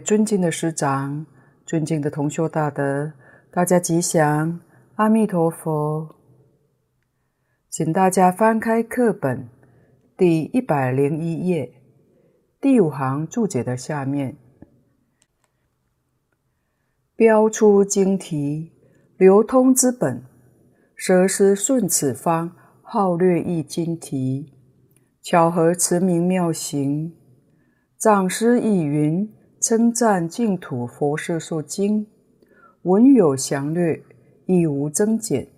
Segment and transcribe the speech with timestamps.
[0.00, 1.26] 尊敬的师长、
[1.64, 3.12] 尊敬的同修大德，
[3.50, 4.60] 大家吉祥，
[4.94, 6.16] 阿弥陀佛。
[7.68, 9.48] 请大家翻开课本
[10.16, 11.72] 第一百零一页，
[12.60, 14.36] 第五行注解的下面，
[17.14, 18.72] 标出经题，
[19.18, 20.22] 流通之本，
[20.94, 22.52] 蛇师顺此方，
[22.82, 24.54] 号略一经题，
[25.20, 27.14] 巧合词名妙行。
[27.98, 29.30] 藏师亦云：
[29.68, 32.06] 称赞净土佛摄受经，
[32.82, 34.00] 文有详略，
[34.46, 35.48] 亦无增减。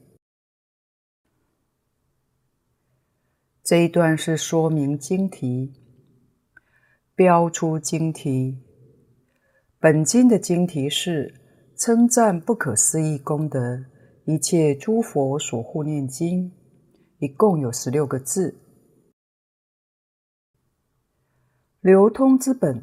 [3.62, 5.74] 这一段是说明经题，
[7.14, 8.64] 标出经题。
[9.78, 11.34] 本经的经题是
[11.76, 13.84] 称赞不可思议功德，
[14.24, 16.50] 一切诸佛所护念经，
[17.18, 18.58] 一共有十六个字。
[21.82, 22.82] 流通之本，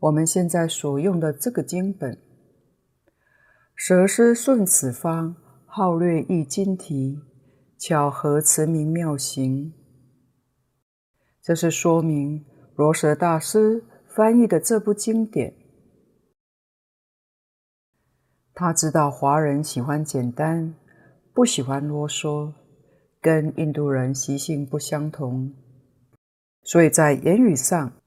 [0.00, 2.18] 我们现在所用的这个经本，
[3.74, 7.20] 蛇师顺此方，号略译经题，
[7.78, 9.74] 巧合词名妙行。
[11.42, 12.46] 这是说明
[12.76, 15.54] 罗什大师翻译的这部经典，
[18.54, 20.74] 他知道华人喜欢简单，
[21.34, 22.54] 不喜欢啰嗦，
[23.20, 25.52] 跟印度人习性不相同。
[26.62, 27.99] 所以在言语上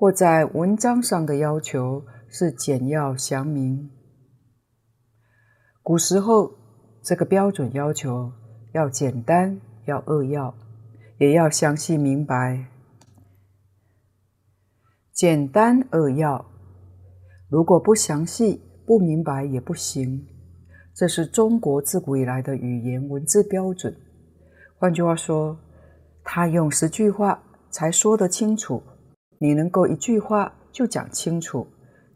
[0.00, 3.90] 或在文章上的要求是简要详明。
[5.82, 6.50] 古时候
[7.02, 8.32] 这个标准要求
[8.72, 10.54] 要简单，要扼要，
[11.18, 12.64] 也要详细明白。
[15.12, 16.46] 简单扼要，
[17.50, 20.26] 如果不详细、不明白也不行。
[20.94, 23.94] 这是中国自古以来的语言文字标准。
[24.78, 25.58] 换句话说，
[26.24, 27.42] 他用十句话。
[27.72, 28.82] 才说得清楚，
[29.42, 31.66] 你能够一句话就讲清楚，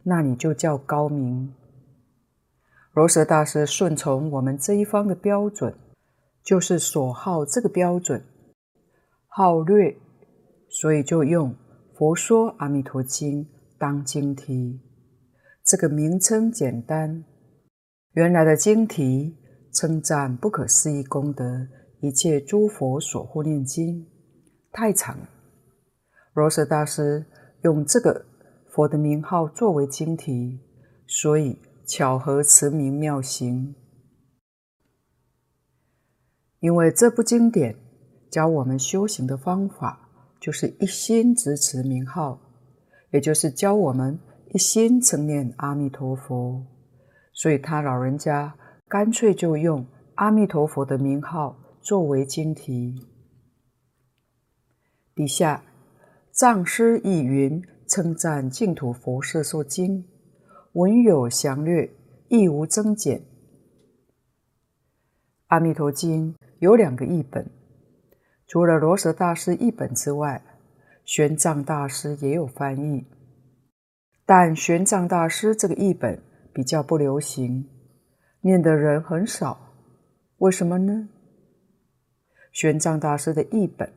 [0.03, 1.55] 那你就叫高明。
[2.93, 5.75] 罗什大师顺从我们这一方的标准，
[6.43, 8.23] 就是所好这个标准，
[9.27, 9.97] 好略，
[10.69, 11.51] 所以就用
[11.97, 13.45] 《佛说阿弥陀经》
[13.79, 14.81] 当经题。
[15.65, 17.25] 这个名称简单，
[18.13, 19.35] 原来的经题
[19.73, 21.67] 称赞不可思议功德，
[22.01, 24.07] 一切诸佛所护念经，
[24.71, 25.19] 太长。
[26.35, 27.25] 罗什大师
[27.63, 28.27] 用这个
[28.67, 30.59] 佛的名号作为经题，
[31.07, 33.77] 所以巧合词名妙行。
[36.59, 37.77] 因为这部经典
[38.33, 40.09] 教我们修行的方法，
[40.41, 42.41] 就是一心执持名号，
[43.13, 44.19] 也就是教我们
[44.53, 46.67] 一心称念阿弥陀佛。
[47.33, 48.57] 所以他老人家
[48.89, 49.87] 干脆就用
[50.17, 53.07] 阿弥陀佛的名号作为经题。
[55.15, 55.63] 底下。
[56.37, 60.05] 藏师亦云：称赞净土佛摄受经，
[60.73, 61.89] 文有详略，
[62.27, 63.23] 亦无增减。
[65.47, 67.49] 阿弥陀经有两个译本，
[68.49, 70.43] 除了罗什大师译本之外，
[71.05, 73.07] 玄奘大师也有翻译，
[74.27, 76.21] 但玄奘大师这个译本
[76.53, 77.65] 比较不流行，
[78.41, 79.73] 念的人很少。
[80.39, 81.09] 为什么呢？
[82.51, 83.93] 玄奘大师的译本，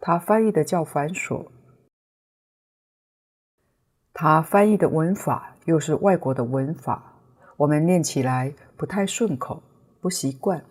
[0.00, 1.46] 他翻译的较繁琐。
[4.18, 7.20] 他翻译的文法又是外国的文法，
[7.58, 9.62] 我们念起来不太顺口，
[10.00, 10.64] 不习惯。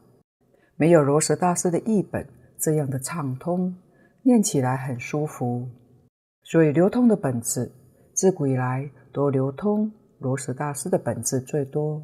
[0.77, 2.27] 没有罗什大师的译本
[2.57, 3.75] 这样的畅通，
[4.23, 5.69] 念起来很舒服。
[6.41, 7.71] 所以流通的本子，
[8.15, 12.01] 自古以来都流通罗什大师的本子最多。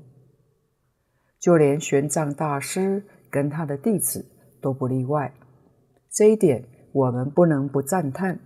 [1.39, 4.23] 就连玄奘大师跟他的弟子
[4.61, 5.33] 都不例外。
[6.11, 6.63] 这一点
[6.93, 8.39] 我们不能不赞叹，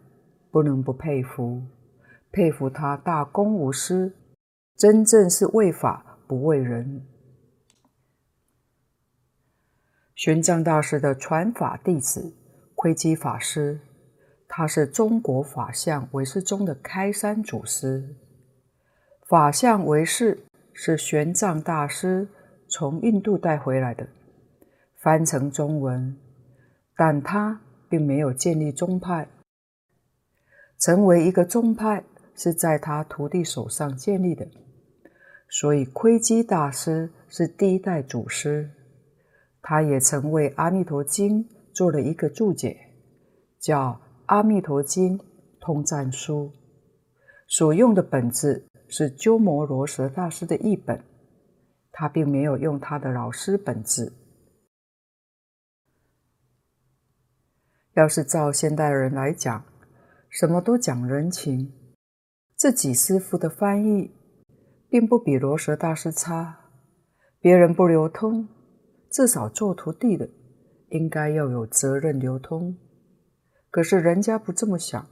[0.50, 1.62] 不能不佩服。
[2.36, 4.14] 佩服他大公无私，
[4.76, 7.08] 真正是为法不为人。
[10.16, 12.36] 玄奘大师的传法弟子
[12.76, 13.80] 窥基法师，
[14.50, 18.18] 他是中国法相唯识宗的开山祖师。
[19.26, 20.44] 法相唯识
[20.74, 22.28] 是玄奘大师
[22.68, 24.06] 从印度带回来的，
[24.98, 26.18] 翻成中文，
[26.98, 29.30] 但他并没有建立宗派，
[30.78, 32.04] 成为一个宗派。
[32.36, 34.46] 是在他徒弟手上建立的，
[35.50, 38.70] 所以窥基大师是第一代祖师，
[39.62, 42.78] 他也曾为《阿弥陀经》做了一个注解，
[43.60, 43.92] 叫
[44.26, 45.20] 《阿弥陀经
[45.62, 46.52] 通赞书》，
[47.48, 51.02] 所用的本子是鸠摩罗什大师的译本，
[51.92, 54.12] 他并没有用他的老师本子。
[57.94, 59.64] 要是照现代人来讲，
[60.30, 61.72] 什么都讲人情。
[62.56, 64.12] 自己师傅的翻译
[64.90, 66.72] 并不比罗什大师差，
[67.42, 68.48] 别人不流通，
[69.12, 70.30] 至少做徒弟的
[70.90, 72.78] 应该要有责任流通。
[73.70, 75.06] 可是人家不这么想。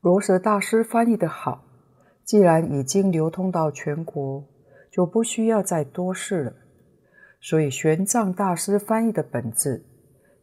[0.00, 1.64] 罗什大师翻译的好，
[2.24, 4.44] 既然已经流通到全国，
[4.90, 6.52] 就不需要再多事了。
[7.40, 9.86] 所以玄奘大师翻译的本子，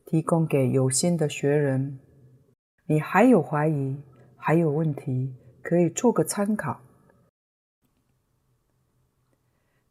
[0.05, 1.99] 提供给有心的学人。
[2.89, 4.01] 你还有怀疑，
[4.35, 6.81] 还有问题，可以做个参考。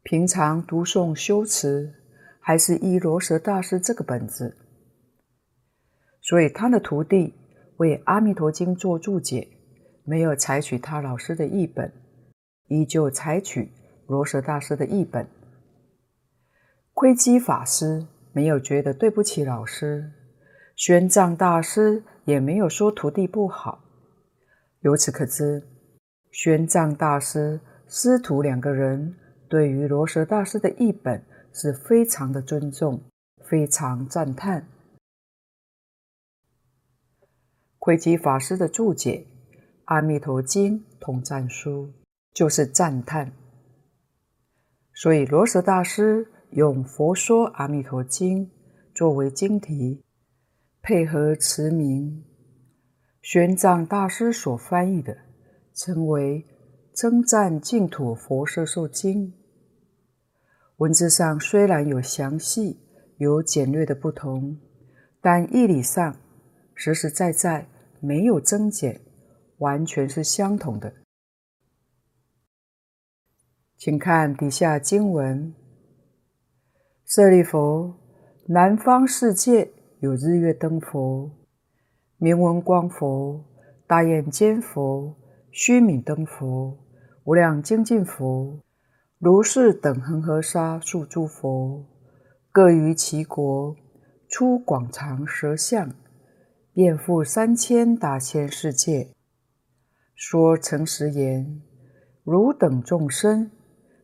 [0.03, 1.93] 平常读诵修持，
[2.41, 4.57] 还是依罗什大师这个本子。
[6.19, 7.33] 所以他的徒弟
[7.77, 9.47] 为《阿弥陀经》做注解。
[10.03, 11.93] 没有采取他老师的译本，
[12.67, 13.71] 依旧采取
[14.07, 15.25] 罗什大师的译本。
[16.93, 20.11] 窥基法师没有觉得对不起老师，
[20.75, 23.83] 玄奘大师也没有说徒弟不好。
[24.81, 25.67] 由此可知，
[26.31, 29.15] 玄奘大师师徒两个人
[29.49, 33.01] 对于罗什大师的译本是非常的尊重，
[33.47, 34.67] 非常赞叹。
[37.79, 39.25] 窥基法师的注解。
[39.91, 41.87] 《阿弥陀经统赞书》
[42.31, 43.31] 就是赞叹，
[44.93, 48.45] 所以罗什大师用《佛说阿弥陀经》
[48.93, 50.03] 作为经题，
[50.81, 52.23] 配合词名。
[53.21, 55.15] 玄奘大师所翻译的
[55.73, 56.45] 称为
[56.99, 59.27] 《称赞净土佛摄受经》，
[60.77, 62.79] 文字上虽然有详细、
[63.17, 64.57] 有简略的不同，
[65.21, 66.15] 但义理上
[66.73, 67.67] 实实在在
[67.99, 69.01] 没有增减。
[69.59, 70.93] 完全是相同的，
[73.75, 75.53] 请看底下经文：
[77.03, 77.93] 舍利弗，
[78.45, 79.69] 南方世界
[80.01, 81.29] 有日月灯佛、
[82.15, 83.43] 明文光佛、
[83.85, 85.13] 大眼见佛、
[85.51, 86.77] 须弥灯佛、
[87.25, 88.61] 无量精进佛、
[89.17, 91.83] 如是等恒河沙数诸佛，
[92.49, 93.75] 各于其国
[94.29, 95.93] 出广长舌相，
[96.73, 99.09] 遍覆三千大千世界。
[100.15, 101.61] 说诚实言，
[102.23, 103.51] 汝等众生，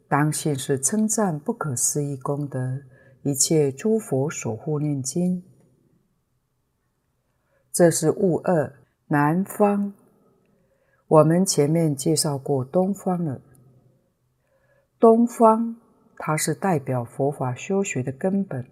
[0.10, 2.82] 当信是称赞不可思议功德，
[3.24, 5.42] 一切诸佛所护念经。
[7.76, 8.74] 这是物二
[9.08, 9.94] 南方。
[11.10, 13.42] 我们前面介绍过东方了。
[14.98, 15.76] 东方，
[16.16, 18.66] 它是代表佛法修学的根本。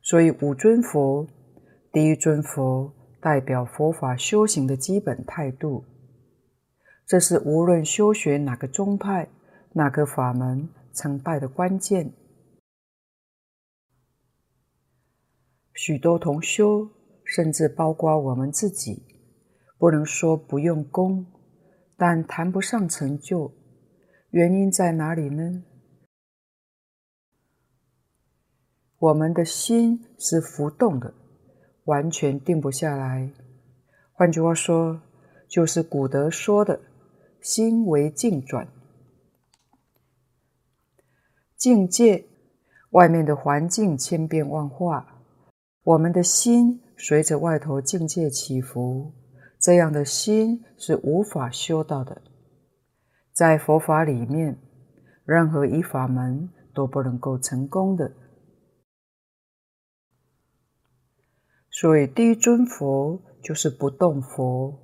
[0.00, 1.28] 所以五尊佛，
[1.92, 2.94] 第一尊佛。
[3.20, 5.86] 代表佛法修行的基本态度，
[7.06, 9.30] 这是无论修学哪个宗派、
[9.72, 12.12] 哪个法门成败的关键。
[15.72, 16.86] 许多同修，
[17.34, 19.02] 甚至包括我们自己，
[19.76, 21.26] 不能说不用功，
[21.96, 23.52] 但谈不上成就。
[24.30, 25.64] 原因在哪里呢？
[28.98, 31.12] 我们的心是浮动的。
[31.86, 33.30] 完全定不下来。
[34.14, 35.02] 换句话说，
[35.48, 36.80] 就是古德说的
[37.42, 38.66] “心为境转”。
[41.58, 42.24] 境界，
[42.92, 45.20] 外面的环境千变万化，
[45.82, 49.12] 我们的心随着外头境界起伏，
[49.58, 52.22] 这样的心是无法修到的。
[53.32, 54.58] 在佛法里面，
[55.24, 58.12] 任何一法门都不能够成功的。
[61.70, 64.78] 所以，第一尊佛就是不动佛，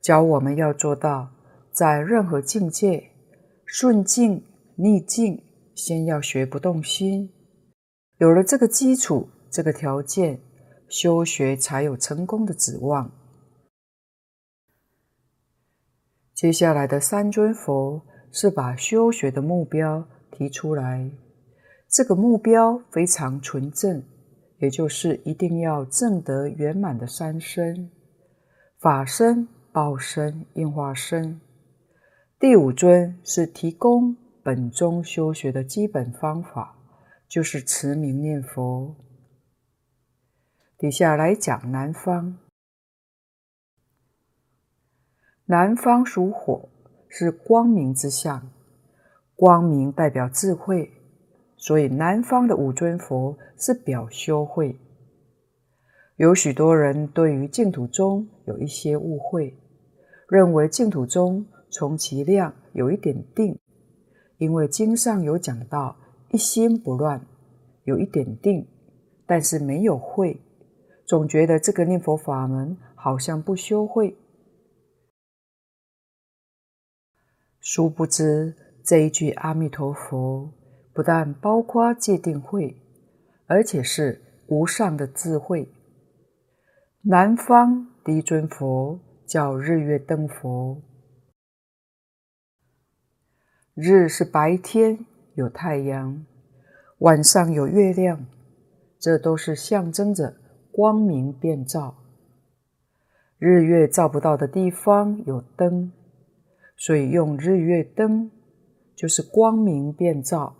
[0.00, 1.30] 教我们要做到，
[1.70, 3.10] 在任何境界，
[3.66, 4.42] 顺境、
[4.76, 5.42] 逆境，
[5.74, 7.30] 先要学不动心。
[8.16, 10.40] 有了这个基础、这个条件，
[10.90, 13.10] 修学才有成功的指望。
[16.34, 21.10] 接下来的三尊佛是把修学的目标提出来，
[21.88, 24.04] 这个目标非常纯正。
[24.58, 27.90] 也就是一定要证得圆满的三身：
[28.78, 31.40] 法身、报身、应化身。
[32.38, 36.76] 第五尊是提供本宗修学的基本方法，
[37.26, 38.94] 就是持名念佛。
[40.80, 42.38] 底下来讲南方。
[45.44, 46.70] 南方属火，
[47.06, 48.50] 是光明之象，
[49.36, 50.90] 光明代表智慧。
[51.58, 54.74] 所以，南方的五尊佛是表修慧。
[56.16, 59.54] 有许多人对于净土宗有一些误会，
[60.30, 63.58] 认为净土宗充其量有一点定，
[64.38, 65.98] 因为经上有讲到
[66.30, 67.20] 一心不乱，
[67.84, 68.66] 有一点定，
[69.26, 70.40] 但是没有慧，
[71.10, 74.16] 总觉得这个念佛法门好像不修慧。
[77.58, 80.52] 殊不知这一句阿弥陀佛
[80.92, 82.80] 不但包括戒定慧
[83.48, 85.68] 而且是无上的智慧。
[87.02, 90.80] 南方第一尊佛叫日月灯佛。
[93.74, 96.24] 日是白天有太阳
[96.98, 98.24] 晚上有月亮
[99.00, 100.36] 这都是象征着
[100.72, 101.96] 光明遍照。
[103.38, 105.92] 日月照不到的地方有灯，
[106.76, 108.30] 所以用日月灯，
[108.94, 110.56] 就是光明遍照。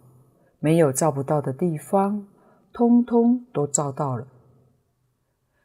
[0.59, 2.29] 没有照不到的地方，
[2.73, 4.27] 通通都照到了。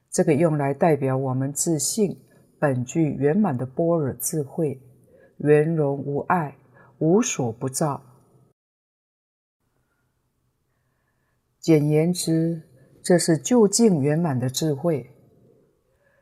[0.10, 2.18] 这个用来代表我们自信
[2.60, 4.82] 本具圆满的般若智慧，
[5.40, 6.58] 圆融无碍，
[7.00, 8.02] 无所不照。
[11.60, 12.62] 简言之，
[13.06, 15.12] 这是究竟圆满的智慧。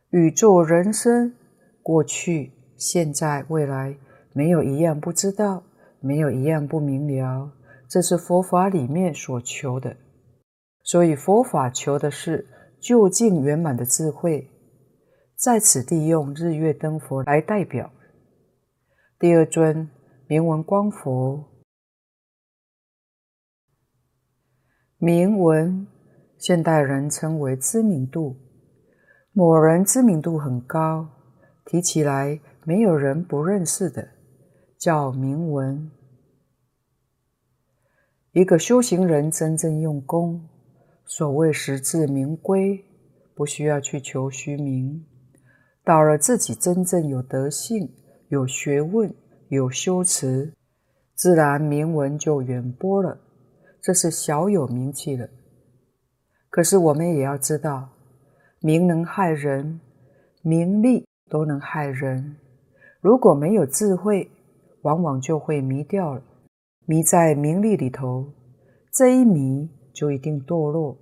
[0.10, 1.34] 宇宙人生，
[1.82, 3.98] 过去、现在、未来，
[4.34, 5.64] 没有一样不知道，
[6.02, 7.54] 没有一样不明了。
[7.88, 9.96] 这是佛法里面所求的，
[10.84, 12.46] 所以佛法求的是
[12.82, 14.50] 究竟圆满的智慧。
[15.38, 17.90] 在此地用日月灯佛来代表。
[19.18, 19.90] 第二尊
[20.28, 21.46] 明文光佛，
[24.98, 25.88] 明文
[26.44, 28.36] 现代人称为知名度。
[29.32, 31.08] 某人知名度很高，
[31.64, 34.10] 提起来没有人不认识的，
[34.78, 35.90] 叫明文。
[38.34, 40.50] 一个修行人真正用功，
[41.06, 42.84] 所谓实至名归，
[43.34, 45.06] 不需要去求虚名。
[45.86, 47.90] 到了自己真正有德性、
[48.28, 49.16] 有学问、
[49.48, 50.52] 有修持，
[51.16, 53.18] 自然名闻就远播了，
[53.82, 55.30] 这是小有名气了。
[56.54, 57.90] 可是我们也要知道。
[58.60, 59.82] 名能害人，
[60.44, 62.38] 名利都能害人。
[63.02, 64.30] 如果没有智慧，
[64.84, 66.22] 往往就会迷掉了，
[66.86, 68.32] 迷在名利里头，
[68.92, 70.96] 这一迷就一定堕落。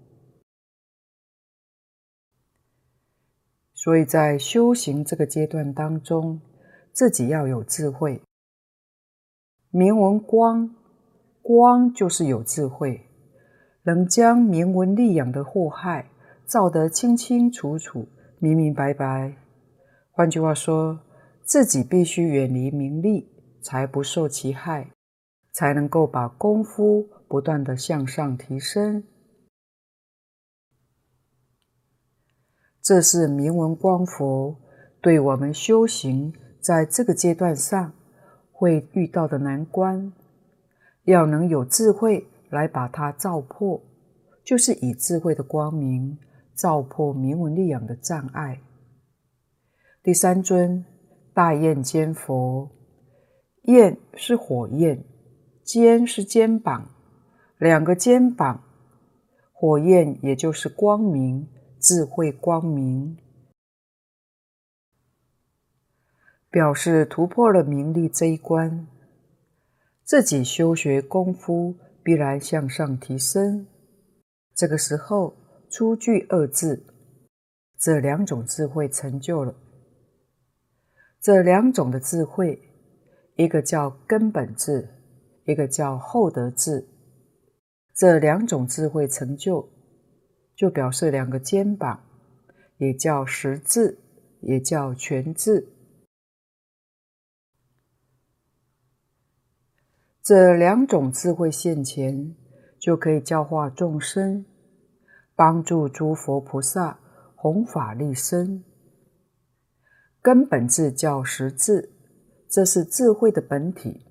[3.73, 6.39] 所以在修行这个阶段当中，
[6.93, 8.21] 自己要有智慧。
[9.69, 10.73] 明文光，
[11.41, 13.05] 光就是有智慧，
[13.83, 16.07] 能将名闻利养的祸害。
[16.47, 19.37] 照得清清楚楚、明明白白。
[20.11, 20.99] 换句话说，
[21.45, 23.29] 自己必须远离名利，
[23.61, 24.91] 才不受其害，
[25.53, 29.05] 才能够把功夫不断地向上提升。
[32.81, 34.59] 这是明文光佛
[35.01, 37.93] 对我们修行在这个阶段上
[38.51, 40.11] 会遇到的难关，
[41.03, 43.81] 要能有智慧来把它照破，
[44.43, 46.19] 就是以智慧的光明。
[46.53, 48.61] 照破名闻利养的障碍。
[50.03, 50.85] 第三尊
[51.33, 52.69] 大焰肩佛，
[53.63, 55.03] 焰是火焰，
[55.63, 56.91] 肩是肩膀，
[57.57, 58.63] 两个肩膀，
[59.53, 61.47] 火焰也就是光明，
[61.79, 63.17] 智慧光明，
[66.51, 68.85] 表示突破了名利这一关，
[70.03, 73.67] 自己修学功夫必然向上提升。
[74.55, 75.35] 这个时候。
[75.73, 76.83] 初具二字，
[77.79, 79.55] 这两种智慧成就了。
[81.21, 82.59] 这两种的智慧，
[83.37, 84.89] 一个叫根本智，
[85.45, 86.85] 一个叫后得智。
[87.95, 89.69] 这两种智慧成就，
[90.57, 92.03] 就表示两个肩膀，
[92.75, 93.97] 也叫实智，
[94.41, 95.65] 也叫全智。
[100.23, 102.35] 这两种智慧现前，
[102.79, 104.45] 就可以教化众生。
[105.33, 106.99] 帮助诸佛菩萨
[107.35, 108.63] 弘法利生，
[110.21, 111.89] 根本智叫实智，
[112.47, 114.05] 这是智慧的本体；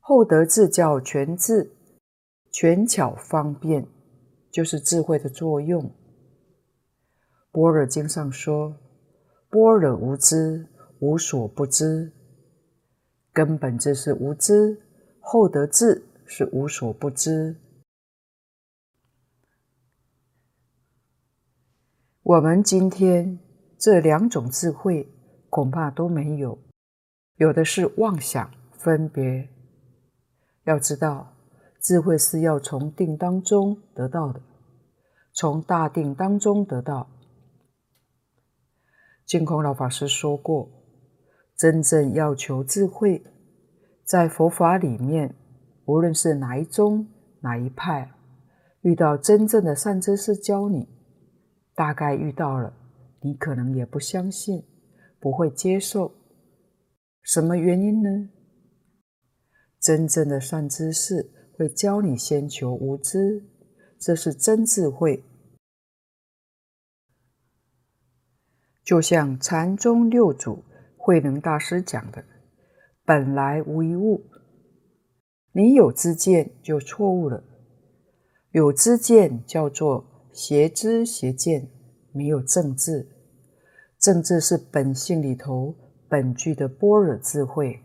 [0.00, 1.70] 后得智叫全智，
[2.50, 3.86] 权巧方便，
[4.50, 5.90] 就是智慧的作用。
[7.52, 8.74] 般若经上说
[9.50, 10.66] ：“般若无知，
[11.00, 12.10] 无所不知。”
[13.38, 14.82] 根本智是无知，
[15.20, 17.54] 后得智是无所不知。
[22.24, 23.38] 我们今天
[23.78, 25.08] 这两种智慧
[25.50, 26.58] 恐怕都没有，
[27.36, 29.48] 有的是妄想分别。
[30.64, 31.32] 要知道，
[31.80, 34.42] 智慧是要从定当中得到的，
[35.32, 37.08] 从大定当中得到。
[39.24, 40.68] 净空老法师说过，
[41.58, 43.20] 真正要求智慧，
[44.04, 45.34] 在佛法里面，
[45.86, 47.08] 无论是哪一宗
[47.40, 48.12] 哪一派，
[48.82, 50.88] 遇到真正的善知识教你。
[51.74, 52.72] 大概遇到了，
[53.22, 54.64] 你可能也不相信，
[55.18, 56.12] 不会接受，
[57.22, 58.30] 什么原因呢？
[59.80, 63.44] 真正的善知识会教你先求无知，
[63.98, 65.24] 这是真智慧。
[68.84, 70.64] 就像禅宗六祖
[71.08, 72.22] 慧能大师讲的
[73.02, 74.26] ：“本来无一物。”
[75.52, 77.42] 你有知见就错误了，
[78.50, 81.66] 有知见叫做邪知邪见，
[82.12, 83.08] 没有正智。
[83.98, 85.74] 正智是本性里头
[86.10, 87.80] 本具的般若智慧。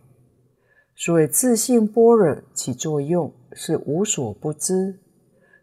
[0.94, 5.00] 所谓自性般若起作用，是无所不知。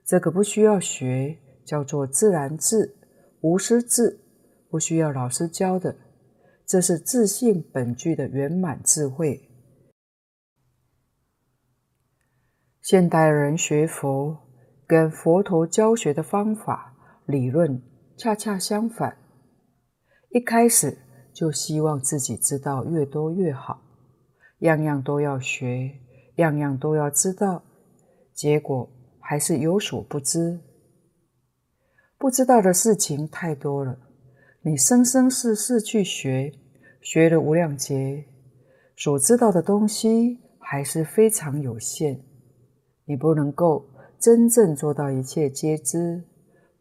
[0.07, 2.97] 这个不需要学，叫做自然智、
[3.43, 4.19] 无师智。
[4.71, 5.95] 不需要老师教的，
[6.71, 9.51] 这是自性本具的圆满智慧。
[12.81, 14.39] 现代人学佛，
[14.87, 16.95] 跟佛陀教学的方法、
[17.27, 17.83] 理论
[18.17, 19.19] 恰恰相反。
[20.29, 20.97] 一开始
[21.33, 23.83] 就希望自己知道越多越好，
[24.61, 25.91] 样样都要学，
[26.37, 27.65] 样样都要知道，
[28.33, 30.61] 结果还是有所不知。
[32.17, 34.10] 不知道的事情太多了。
[34.63, 36.53] 你生生世世去学，
[37.01, 38.27] 学了无量劫，
[38.95, 42.23] 所知道的东西还是非常有限。
[43.07, 46.23] 你不能够真正做到一切皆知，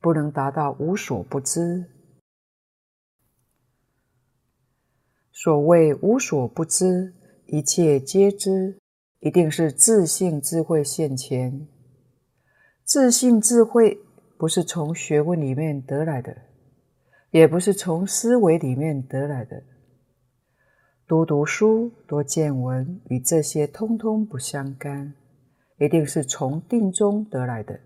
[0.01, 1.85] 不能达到无所不知。
[5.31, 7.13] 所谓无所不知，
[7.45, 8.77] 一切皆知，
[9.21, 11.65] 一定是自信智慧现前。
[12.83, 13.97] 自信智慧
[14.37, 16.48] 不是从学问里面得来的。
[17.31, 19.61] 也不是从思维里面得来的，
[21.05, 25.13] 多读书、多见闻，与这些通通不相干，
[25.77, 27.79] 一定是从定中得来的。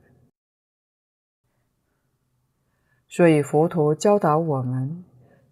[3.10, 5.04] 所以佛陀教导我们：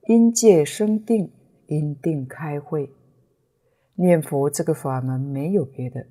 [0.08, 1.30] 因戒生定，
[1.68, 2.90] 因定开慧。
[3.96, 6.08] 念佛这个法门没有别的，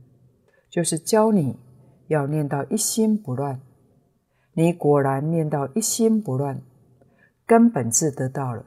[0.68, 1.58] 就是教你
[2.08, 3.60] 要念到一心不乱。
[4.52, 6.62] 你果然念到一心不乱。
[7.50, 8.64] 根本智得到了，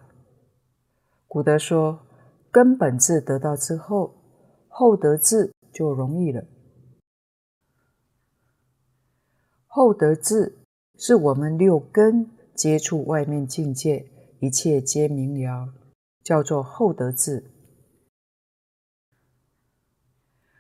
[1.26, 2.06] 古德说，
[2.52, 4.14] 根本智得到之后，
[4.68, 6.44] 后得智就容易了。
[9.68, 10.58] 后得智
[10.98, 14.06] 是我们六根接触外面境界，
[14.42, 15.74] 一切皆明了，
[16.22, 17.50] 叫做后得智。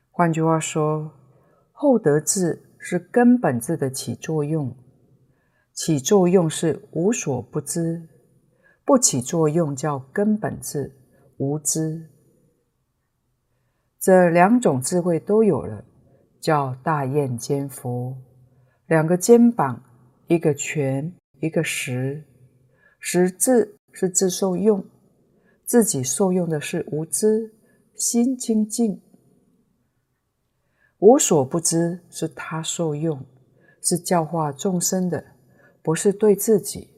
[0.09, 1.11] 换句话说，
[1.73, 4.73] 后得智是根本智的起作用，
[5.73, 8.07] 起作用是无所不知。
[8.85, 10.93] 不起作用叫根本智，
[11.37, 12.09] 无知。
[13.99, 15.85] 这两种智慧都有了，
[16.41, 18.17] 叫大焰肩佛。
[18.87, 19.81] 两个肩膀，
[20.27, 22.23] 一个拳，一个实。
[22.99, 24.85] 实智是自受用，
[25.65, 27.53] 自己受用的是无知，
[27.95, 29.01] 心清净。
[30.99, 33.25] 无所不知是他受用，
[33.81, 35.23] 是教化众生的，
[35.81, 36.89] 不是对自己，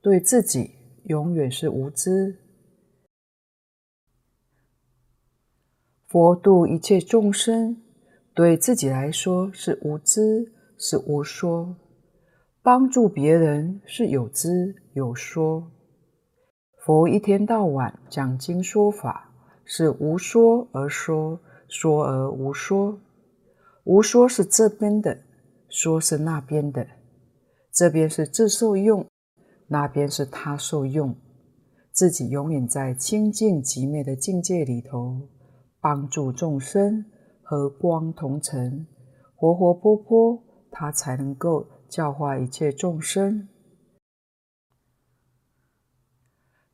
[0.00, 0.81] 对自己。
[1.04, 2.36] 永远是无知。
[6.06, 7.82] 佛度一切众生，
[8.34, 11.74] 对自己来说是无知，是无说；
[12.62, 15.70] 帮助别人是有知有说。
[16.84, 19.32] 佛一天到晚讲经说法，
[19.64, 23.00] 是无说而说，说而无说。
[23.84, 25.18] 无说是这边的，
[25.68, 26.86] 说是那边的，
[27.72, 29.06] 这边是自受用。
[29.72, 31.16] 那边是他受用，
[31.92, 35.30] 自己永远在清净寂灭的境界里头，
[35.80, 37.02] 帮助众生
[37.42, 38.86] 和光同尘，
[39.34, 43.48] 活活泼泼，他才能够教化一切众生。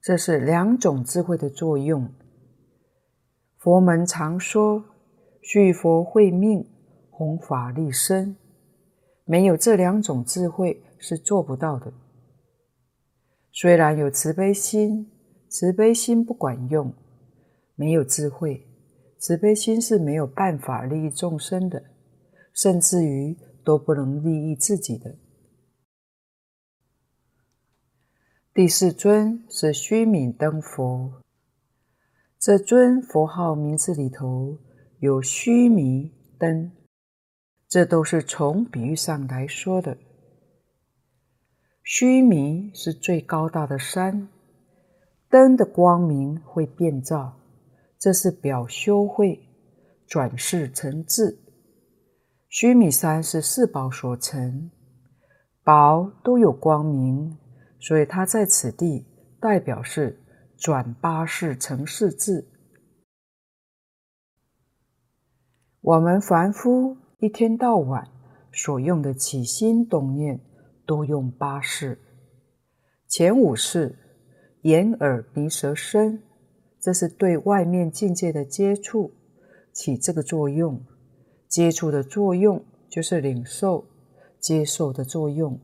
[0.03, 2.13] 这是两种智慧的作用。
[3.59, 4.85] 佛门常说，
[5.41, 6.69] 续佛慧命，
[7.11, 8.37] 弘法利生，
[9.25, 11.93] 没有这两种智慧是做不到的。
[13.61, 15.11] 虽然有慈悲心，
[15.49, 16.93] 慈悲心不管用；
[17.75, 18.65] 没有智慧，
[19.19, 21.83] 慈悲心是没有办法利益众生的，
[22.55, 25.17] 甚至于都不能利益自己的。
[28.55, 31.21] 第四尊是须弥灯佛，
[32.39, 34.57] 这尊佛号名字里头
[35.01, 36.71] 有须弥灯，
[37.67, 39.99] 这都是从比喻上来说的。
[41.91, 44.29] 须弥是最高大的山，
[45.31, 47.41] 灯的光明会变照，
[47.99, 49.49] 这是表修慧，
[50.07, 51.39] 转世成智。
[52.47, 54.71] 须弥山是四宝所成，
[55.65, 57.39] 宝都有光明，
[57.81, 59.07] 所以它在此地
[59.41, 60.23] 代表是
[60.59, 62.47] 转八世成四智。
[65.81, 68.07] 我们凡夫一天到晚
[68.53, 70.39] 所用的起心动念，
[70.89, 71.99] 多用八识。
[73.07, 73.99] 前五识，
[74.63, 76.23] 眼、耳、鼻、舌、身，
[76.81, 79.13] 这是对外面境界的接触，
[79.71, 80.83] 起这个作用。
[81.47, 83.85] 接触的作用就是领受、
[84.41, 85.61] 接受的作用。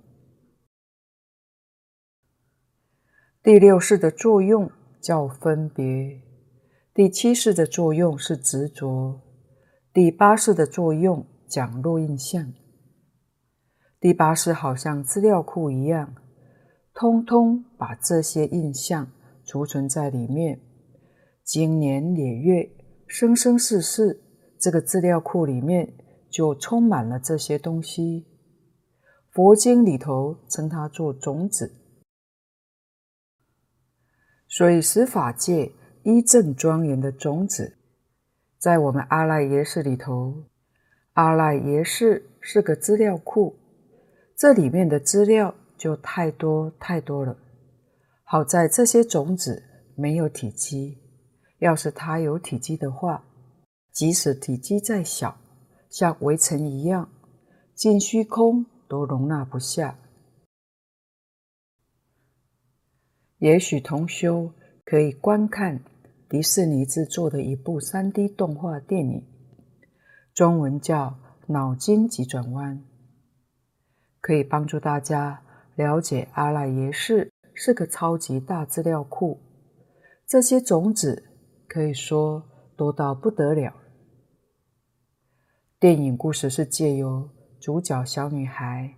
[3.43, 6.21] 第六式的作用叫分别，
[6.93, 9.23] 第七式的作用是执着，
[9.91, 12.53] 第八式的作用讲落印象。
[14.05, 16.15] 第八识好像资料库一样，
[16.93, 19.11] 通通把这些印象
[19.47, 20.61] 储存在里面，
[21.43, 22.71] 经年累月、
[23.07, 24.23] 生生世世，
[24.61, 25.95] 这个资料库里面
[26.29, 28.27] 就充满了这些东西。
[29.33, 31.75] 佛经里头称它做种子。
[34.47, 37.79] 所以，十法界一正庄严的种子，
[38.59, 40.45] 在我们阿赖耶识里头，
[41.15, 43.57] 阿赖耶识是个资料库，
[44.37, 47.37] 这里面的资料就太多太多了。
[48.25, 49.63] 好在这些种子
[49.97, 50.99] 没有体积，
[51.59, 53.25] 要是它有体积的话，
[53.93, 55.37] 即使体积再小，
[55.89, 57.09] 像微尘一样，
[57.75, 59.99] 进虚空都容纳不下。
[63.39, 64.51] 也许同修
[64.85, 65.85] 可以观看
[66.29, 69.23] 迪士尼制作的一部 3D 动画电影，
[70.35, 71.07] 中文叫
[71.53, 72.79] 《脑筋急转弯》，
[74.25, 75.43] 可以帮助大家
[75.75, 79.39] 了解阿赖耶识是个超级大资料库。
[80.27, 81.29] 这些种子
[81.69, 82.43] 可以说
[82.75, 83.75] 多到不得了。
[85.79, 87.29] 电影故事是借由
[87.61, 88.95] 主角小女孩，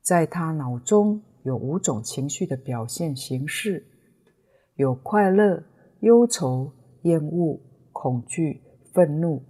[0.00, 1.20] 在她脑中。
[1.44, 3.86] 有五种情绪的表现形式，
[4.74, 5.64] 有快乐、
[6.00, 6.70] 忧愁、
[7.02, 7.58] 厌恶、
[7.90, 8.60] 恐惧、
[8.92, 9.42] 愤怒。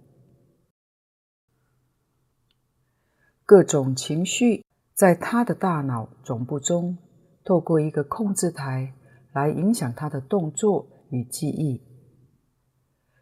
[3.43, 4.63] 各种情绪
[4.99, 6.97] 在他的大脑总部中，
[7.45, 8.93] 透过一个控制台
[9.31, 11.81] 来影响他的动作与记忆。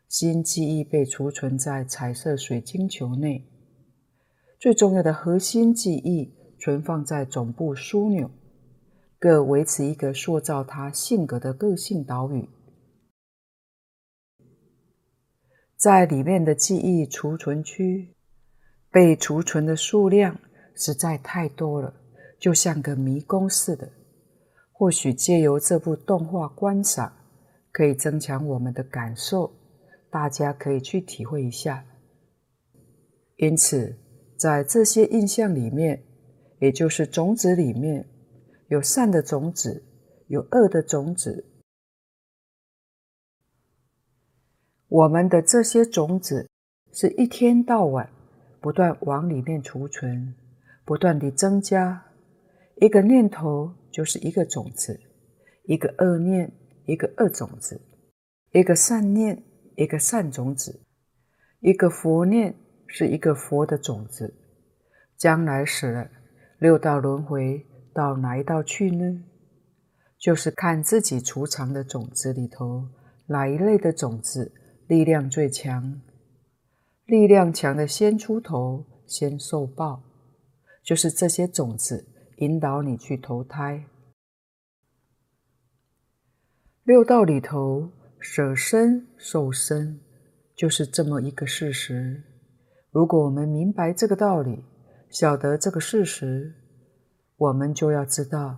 [0.10, 3.48] 新记忆被储存在彩色水晶球内，
[4.60, 8.32] 最重要的核心记忆存放在总部枢纽。
[9.20, 12.50] 各维持一个塑造他性格的个性岛屿，
[15.76, 18.16] 在里面的记忆储存区，
[18.90, 20.40] 被储存的数量
[20.78, 21.94] 实在太多了，
[22.40, 23.92] 就像个迷宫似的。
[24.72, 27.12] 或许借由这部动画观赏，
[27.72, 29.52] 可以增强我们的感受，
[30.10, 31.84] 大家可以去体会一下。
[33.38, 33.98] 因此，
[34.38, 36.04] 在这些印象里面，
[36.60, 38.08] 也就是种子里面。
[38.70, 39.84] 有善的种子，
[40.28, 41.46] 有恶的种子。
[44.90, 46.50] 我们的这些种子
[46.92, 48.10] 是一天到晚
[48.60, 50.36] 不断往里面储存，
[50.88, 52.06] 不断地增加。
[52.78, 54.98] 一个念头就是一个种子，
[55.66, 56.50] 一个恶念，
[56.86, 57.76] 一个恶种子；
[58.54, 59.44] 一个善念，
[59.76, 60.80] 一个善种子；
[61.60, 62.56] 一个佛念
[62.88, 64.34] 是一个佛的种子。
[65.18, 66.10] 将来死了，
[66.58, 67.66] 六道轮回。
[67.94, 69.24] 到哪一道去呢？
[70.20, 72.88] 就是看自己储藏的种子里头，
[73.26, 74.54] 哪一类的种子
[74.88, 76.00] 力量最强，
[77.06, 80.07] 力量强的先出头，先受报。
[80.88, 83.84] 就是这些种子引导你去投胎。
[86.86, 90.00] 六道里头，舍身受身，
[90.56, 92.24] 就是这么一个事实。
[92.90, 94.64] 如果我们明白这个道理，
[95.10, 96.56] 晓得这个事实。
[97.36, 98.58] 我们就要知道，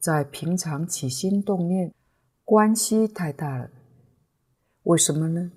[0.00, 1.94] 在平常起心动念，
[2.42, 3.70] 关系太大了。
[4.82, 5.52] 为什么呢？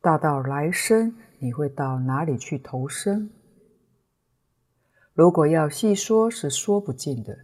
[0.00, 3.28] 大到来生你会到哪里去投生？
[5.14, 7.36] 如果要细说，是说不尽的。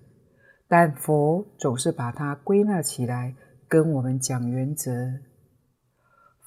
[0.66, 3.35] 但佛总是把它归纳起来，
[3.68, 4.90] 跟我们讲原则。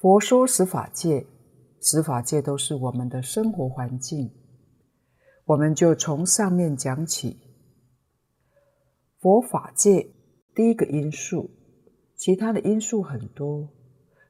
[0.00, 1.26] 佛说十法界，
[1.80, 4.32] 十法界都是我们的生活环境。
[5.44, 7.38] 我们就从上面讲起。
[9.20, 10.08] 佛法界
[10.54, 11.50] 第一个因素，
[12.16, 13.68] 其他的因素很多，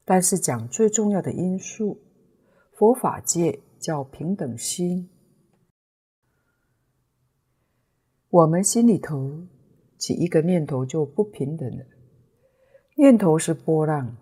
[0.05, 1.99] 但是讲最重要的因素，
[2.73, 5.09] 佛法界叫平等心。
[8.33, 9.45] 我们心里头
[9.99, 11.85] 起一个念头就不平等了，
[12.97, 14.17] 念头是波浪，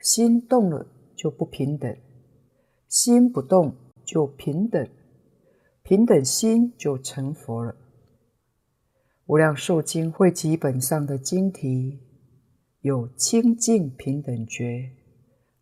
[0.00, 1.96] 心动了就不平等，
[2.88, 3.72] 心不动
[4.04, 4.84] 就平等，
[5.84, 7.76] 平等心就成佛了。
[9.26, 12.00] 无量寿经会集本上的经题
[12.80, 14.90] 有清净平等觉，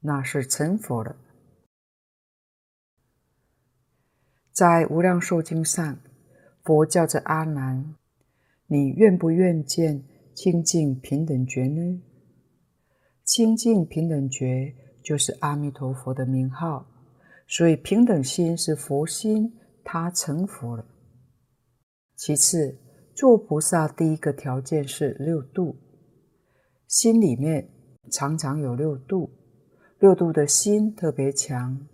[0.00, 1.14] 那是成佛了。
[4.50, 5.98] 在《无量寿经》上，
[6.64, 7.94] 佛叫着阿难
[8.66, 12.02] ：“你愿不愿见清净平等觉呢？”
[13.24, 16.86] 清净平等觉就是阿弥陀佛的名号，
[17.46, 19.52] 所以平等心是佛心，
[19.84, 20.86] 他成佛了。
[22.16, 22.78] 其次，
[23.14, 25.76] 做菩萨第一个条件是六度，
[26.86, 27.68] 心里面
[28.10, 29.30] 常常有六度，
[29.98, 31.88] 六度的心特别强，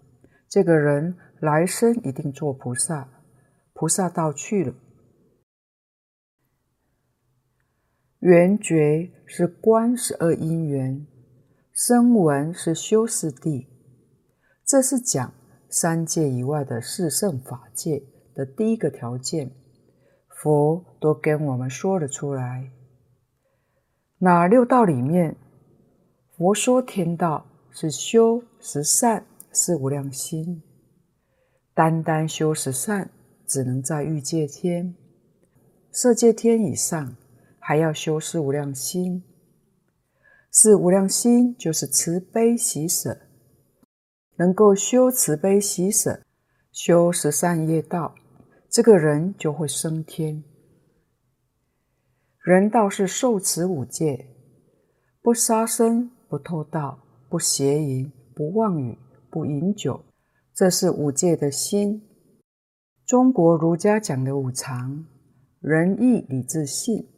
[0.48, 3.08] 这个人来生一定做菩萨，
[3.78, 4.74] 菩萨道去了。
[8.18, 11.06] 缘觉是观十二因缘，
[11.72, 13.68] 声闻是修四谛，
[14.66, 15.32] 这是讲
[15.70, 18.02] 三界以外的四圣法界
[18.34, 19.52] 的第一个条件。
[20.28, 22.72] 佛都跟我们说了出来。
[24.18, 25.36] 那六道里面，
[26.36, 30.64] 佛说天道是修十善是无量心，
[31.74, 33.10] 单单修十善，
[33.48, 34.94] 只能在欲界天、
[35.90, 37.16] 色界天以上，
[37.58, 39.24] 还要修四无量心。
[40.50, 43.18] 四无量心就是慈悲喜舍，
[44.36, 46.20] 能够修慈悲喜舍，
[46.70, 48.14] 修十善业道。
[48.68, 50.44] 这个人就会升天。
[52.44, 54.26] 人道是受持五戒，
[55.22, 56.98] 不杀生、不偷盗、
[57.30, 58.98] 不邪淫、不妄语、
[59.30, 60.04] 不饮酒，
[60.54, 62.07] 这是五戒的心。
[63.08, 65.06] 中国儒家讲的五常，
[65.60, 67.08] 仁义礼智信，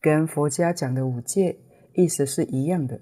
[0.00, 1.58] 跟佛家讲的五戒
[1.94, 3.00] 意思是一样的。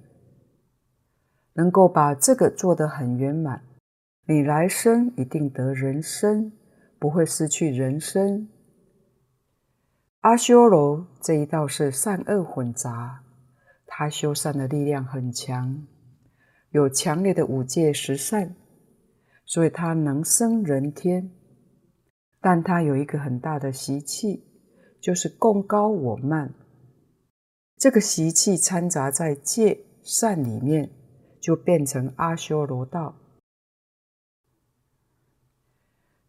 [1.53, 3.65] 能够把这个做得很圆满，
[4.27, 6.51] 你来生一定得人身。
[6.99, 8.49] 不会失去人身。
[10.21, 13.25] 阿修罗这一道是善恶混杂，
[13.87, 15.87] 他修善的力量很强，
[16.71, 18.55] 有强烈的五戒十善，
[19.45, 21.31] 所以他能生人天。
[22.41, 24.45] 但他有一个很大的习气，
[25.01, 26.55] 就是共高我慢。
[27.77, 30.91] 这个习气掺杂在戒善里面，
[31.41, 33.17] 就变成阿修罗道。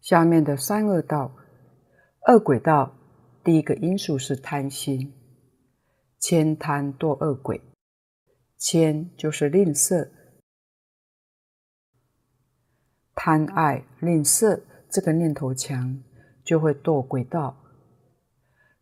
[0.02, 1.36] 下面的三恶道，
[2.28, 2.96] 恶鬼道，
[3.44, 5.14] 第一个因素是贪心，
[6.20, 7.62] 慳贪堕恶鬼，
[8.60, 10.10] 慳就是吝啬，
[13.14, 14.62] 贪爱吝啬
[14.92, 16.04] 这个念头强，
[16.44, 17.56] 就会堕鬼道。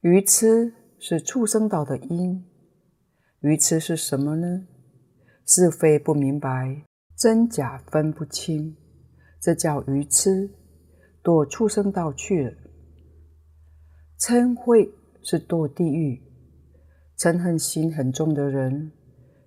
[0.01, 2.43] 愚痴是畜生道的因，
[3.41, 4.65] 愚痴是什么呢？
[5.45, 6.83] 是非不明白，
[7.15, 8.75] 真假分不清，
[9.39, 10.49] 这叫愚痴。
[11.21, 12.53] 堕畜生道去了，
[14.19, 14.89] 嗔恚
[15.21, 16.19] 是堕地狱，
[17.17, 18.93] 嗔恨心很重的人，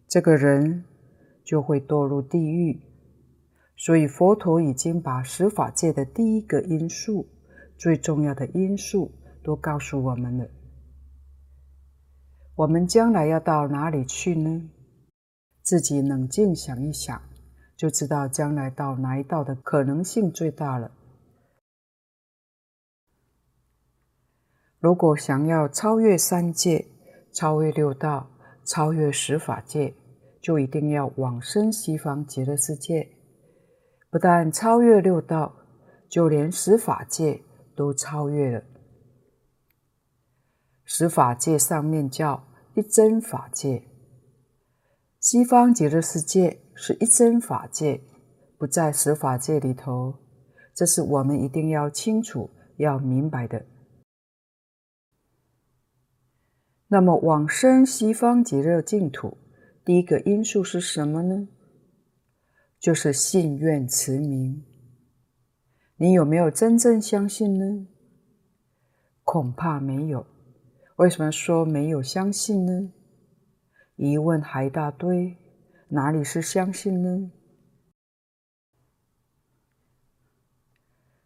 [0.07, 0.85] 这个人
[1.43, 2.79] 就会堕入地狱。
[3.85, 7.27] 所以佛陀已经把十法界的第一个因素、
[7.77, 9.11] 最重要的因素
[9.43, 10.47] 都告诉我们了。
[12.55, 14.71] 我们将来要到哪里去呢？
[15.63, 17.21] 自己冷静想一想，
[17.77, 20.93] 就知道将来到哪一道的可能性最大了。
[24.79, 26.87] 如果想要超越三界、
[27.33, 28.31] 超越六道、
[28.65, 29.93] 超越十法界，
[30.41, 33.09] 就一定要往生西方极乐世界。
[34.13, 35.55] 不但超越六道，
[36.07, 37.41] 就连十法界
[37.75, 38.63] 都超越了。
[40.85, 43.85] 十法界上面叫一真法界，
[45.19, 48.03] 西方极乐世界是一真法界，
[48.59, 50.19] 不在十法界里头。
[50.75, 53.65] 这是我们一定要清楚、要明白的。
[56.89, 59.39] 那么往生西方极乐净土，
[59.87, 61.49] 第一个因素是什么呢？
[62.83, 64.61] 就是信愿持名。
[65.95, 67.87] 你有没有真正相信呢？
[69.23, 70.27] 恐怕没有。
[70.97, 72.93] 为什么说没有相信呢？
[73.95, 75.37] 疑问还一大堆，
[75.91, 77.31] 哪里是相信呢？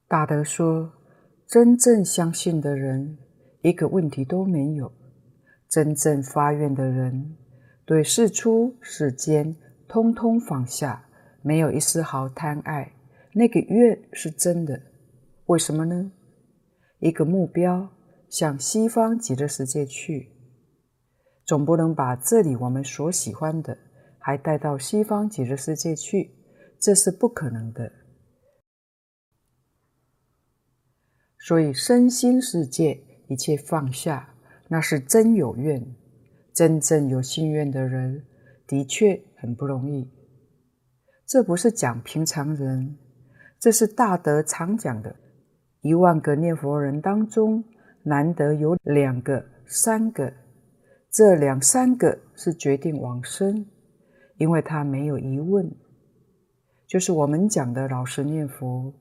[0.06, 0.92] 大德说，
[1.46, 3.16] 真正相信的人，
[3.62, 4.92] 一个问题都没有。
[5.70, 7.34] 真正发愿的人，
[7.86, 9.56] 对事出世间
[9.88, 11.05] 通通放下，
[11.46, 12.92] 没有一丝毫贪爱，
[13.32, 14.82] 那个愿是真的。
[15.44, 16.10] 为什么呢？
[16.98, 17.88] 一个目标，
[18.28, 20.32] 向西方极乐世界去，
[21.44, 23.78] 总不能把这里我们所喜欢的，
[24.18, 26.32] 还带到西方极乐世界去，
[26.80, 27.92] 这是不可能的。
[31.38, 34.34] 所以身心世界一切放下。
[34.68, 35.94] 那是真有愿，
[36.52, 38.26] 真正有信愿的人，
[38.66, 40.15] 的确很不容易。
[41.26, 42.96] 这不是讲平常人，
[43.58, 45.16] 这是大德常讲的。
[45.80, 47.64] 一万个念佛人当中，
[48.04, 50.32] 难得有两个、三个，
[51.10, 53.66] 这两三个是决定往生，
[54.36, 55.68] 因为他没有疑问，
[56.86, 58.94] 就是我们讲的老实念佛，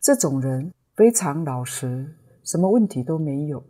[0.00, 2.14] 这种人非常老实，
[2.44, 3.64] 什么问题都没有，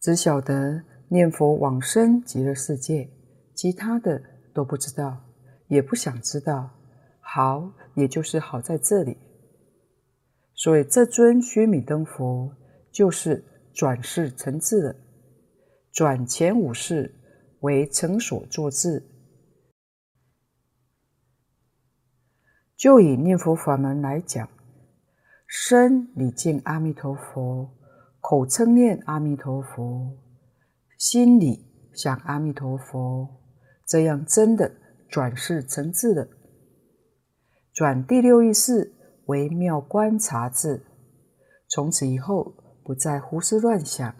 [0.00, 3.08] 只晓得念佛往生极乐世界，
[3.54, 4.20] 其他的
[4.54, 5.24] 都不知道，
[5.68, 6.70] 也不想知道。
[7.20, 9.16] 好，也就是好在这里。
[10.54, 12.54] 所以这尊须弥灯佛
[12.90, 14.96] 就是转世成智的，
[15.90, 17.14] 转前五世
[17.60, 19.02] 为成所作智。
[22.76, 24.48] 就以念佛法门来讲，
[25.46, 27.70] 身礼敬阿弥陀佛，
[28.20, 30.18] 口称念阿弥陀佛，
[30.98, 33.41] 心里想阿弥陀佛，
[33.92, 34.72] 这样真的
[35.06, 36.26] 转世成智了，
[37.74, 38.94] 转第六意识。
[39.26, 40.82] 为妙观察智，
[41.68, 44.14] 从此以后不再胡思乱想，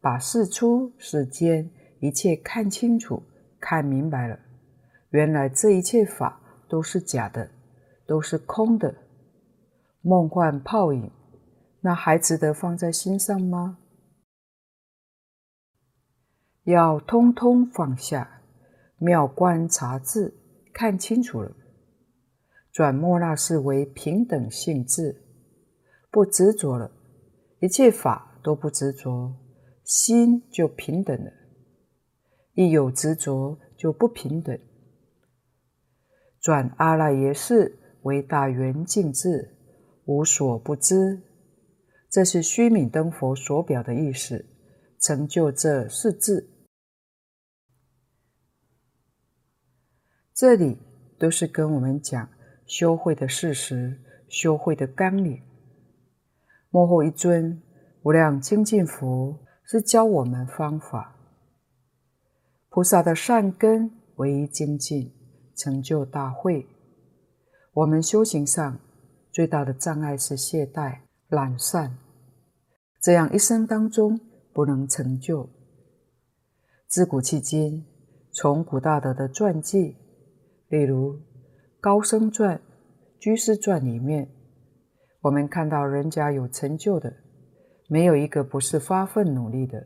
[0.00, 1.70] 把事出世间
[2.00, 3.22] 一切看清楚、
[3.60, 4.38] 看明白了。
[5.10, 7.50] 原来这一切法都是假的，
[8.06, 8.94] 都是空的，
[10.00, 11.10] 梦幻泡影，
[11.82, 13.76] 那还值得放在心上吗？
[16.64, 18.41] 要通通放下，
[19.02, 20.32] 妙观察智，
[20.72, 21.50] 看清楚了。
[22.70, 25.24] 转末那识为平等性智，
[26.08, 26.92] 不执着了，
[27.58, 29.34] 一切法都不执着，
[29.82, 31.32] 心就平等了。
[32.54, 34.56] 一有执着就不平等。
[36.40, 39.56] 转阿赖耶识为大圆净智，
[40.04, 41.20] 无所不知。
[42.08, 44.46] 这是须弥灯佛所表的意思，
[45.00, 46.51] 成就这四智。
[50.34, 50.78] 这里
[51.18, 52.28] 都是跟我们讲。
[52.64, 55.42] 修慧的事实，修慧的纲领。
[56.70, 57.60] 末后一尊
[58.02, 61.14] 无量精进佛是教我们方法。
[62.70, 65.12] 菩萨的善根唯一精进，
[65.54, 66.66] 成就大慧。
[67.74, 68.78] 我们修行上
[69.30, 71.98] 最大的障碍是懈怠、懒散，
[73.02, 74.18] 这样一生当中
[74.54, 75.50] 不能成就。
[76.86, 77.84] 自古迄今，
[78.30, 79.96] 从古大德的传记，
[80.72, 81.20] 例如。
[81.80, 82.62] 高僧传、
[83.18, 84.30] 居士传里面，
[85.20, 87.12] 我们看到人家有成就的，
[87.88, 89.84] 没有一个不是发奋努力的，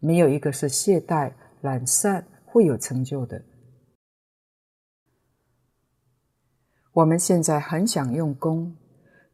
[0.00, 3.40] 没有一个是懈怠懒散会有成就的。
[6.94, 8.76] 我们现在很想用功，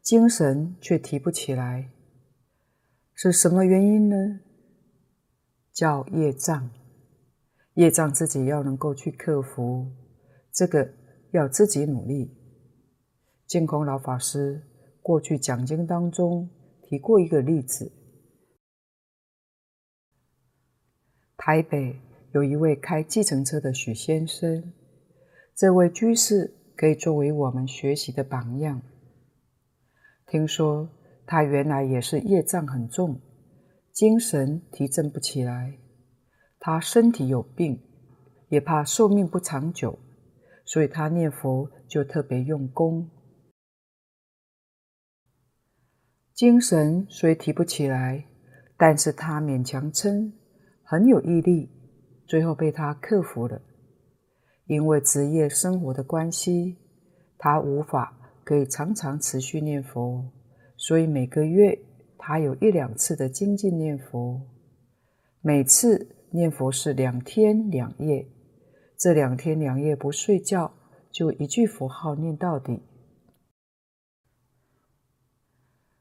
[0.02, 1.90] 精神却提不起来，
[3.14, 4.40] 是什么原因呢？
[5.72, 6.70] 叫业障，
[7.76, 9.90] 业障自己要能够去克服
[10.54, 10.88] 这个。
[11.34, 12.30] 要自己努力。
[13.44, 14.62] 净空老法师
[15.02, 16.48] 过去讲经当中
[16.80, 17.90] 提过一个例子：
[21.36, 22.00] 台北
[22.30, 24.72] 有一位开计程车的许先生，
[25.56, 28.80] 这位居士可以作为我们学习的榜样。
[30.28, 30.88] 听说
[31.26, 33.20] 他原来也是业障很重，
[33.90, 35.80] 精神提振不起来，
[36.60, 37.82] 他身体有病，
[38.50, 39.98] 也怕寿命不长久。
[40.64, 43.10] 所以他念佛就特别用功，
[46.32, 48.26] 精神虽提不起来，
[48.76, 50.32] 但是他勉强撑，
[50.82, 51.70] 很有毅力，
[52.26, 53.60] 最后被他克服了。
[54.66, 56.78] 因为职业生活的关系，
[57.36, 60.32] 他无法可以常常持续念佛，
[60.78, 61.78] 所以每个月
[62.16, 64.40] 他有一两次的精进念佛，
[65.42, 68.26] 每次念佛是两天两夜。
[68.96, 70.72] 这两天两夜不睡觉，
[71.10, 72.80] 就一句符号念到底。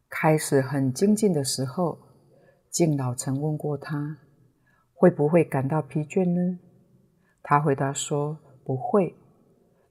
[0.08, 1.98] 开始很精进的时候，
[2.70, 4.20] 敬老曾问过他，
[4.94, 6.60] 会不会感到疲倦呢？
[7.42, 9.16] 他回答说不会，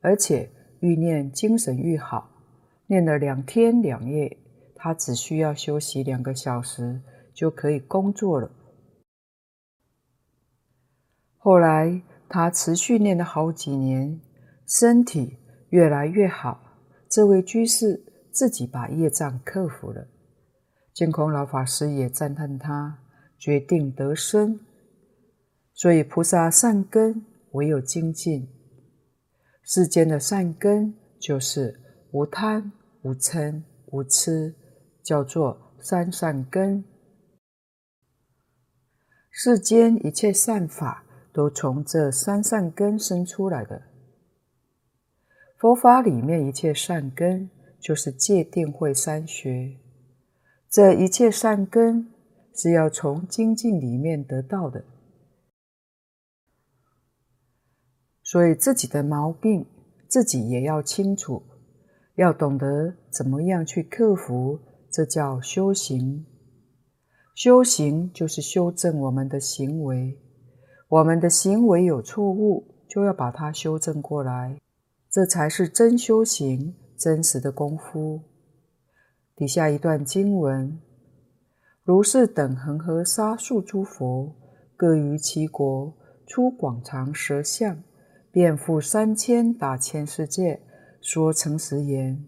[0.00, 0.48] 而且
[0.80, 2.30] 愈念精神愈好。
[2.86, 4.38] 念了两天两夜，
[4.76, 7.03] 他只需要休息两个小时
[7.34, 8.50] 就可以工作了。
[11.36, 12.00] 后来。
[12.33, 14.18] 他持续念了好几年，
[14.66, 15.37] 身体
[15.68, 16.78] 越来越好。
[17.07, 18.03] 这位居士
[18.33, 20.09] 自己把业障克服了。
[20.95, 23.01] 净空老法师也赞叹他，
[23.39, 24.59] 决定得生。
[25.74, 28.49] 所以菩萨善根唯有精进。
[29.62, 31.78] 世间的善根就是
[32.12, 32.72] 无贪、
[33.03, 34.55] 无嗔、无痴，
[35.03, 36.83] 叫做三善根。
[39.30, 41.05] 世间一切善法。
[41.33, 43.83] 都从这三善根生出来的。
[45.59, 47.49] 佛法里面一切善根，
[47.80, 49.76] 就是戒定慧三学。
[50.68, 52.11] 这一切善根
[52.55, 54.85] 是要从精进里面得到的，
[58.22, 59.66] 所以自己的毛病
[60.09, 61.43] 自己也要清楚，
[62.16, 64.59] 要懂得怎么样去克服，
[64.91, 66.26] 这叫修行。
[67.35, 70.18] 修行就是修正我们的行为，
[70.93, 74.61] 我们的行为有错误，就要把它修正过来，
[75.11, 78.20] 这才是真修行，真实的功夫。
[79.34, 80.78] 底下一段经文：
[81.82, 84.34] 如是等恒河沙数诸佛，
[84.76, 85.95] 各于其国
[86.26, 87.82] 出广长舌相，
[88.30, 90.61] 遍覆三千大千世界，
[91.01, 92.22] 说诚实言：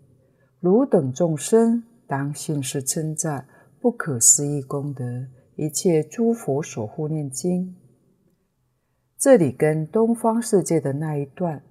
[0.60, 3.46] 汝等众生当信是称赞。
[3.78, 5.04] 不可思议功德，
[5.56, 7.76] 一切诸佛所护念经。
[9.18, 11.62] 这里跟东方世界的那一段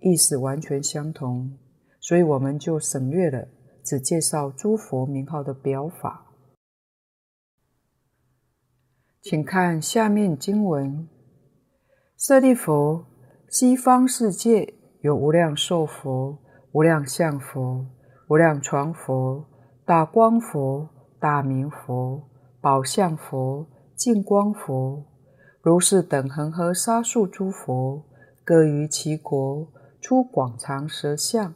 [0.00, 1.58] 意思完全相同，
[2.00, 3.48] 所以我们就省略了，
[3.84, 6.26] 只介绍诸佛名号的表法。
[9.20, 11.08] 请看下面经文：
[12.16, 13.04] 舍利弗，
[13.48, 16.38] 西方世界有无量寿佛、
[16.72, 17.86] 无量相佛、
[18.28, 19.46] 无量幢佛、
[19.84, 20.88] 大光佛。
[21.22, 22.20] 大明佛、
[22.60, 25.06] 宝相佛、净光佛，
[25.62, 28.04] 如是等恒河沙数诸佛，
[28.44, 31.54] 各于其国出广长舌相，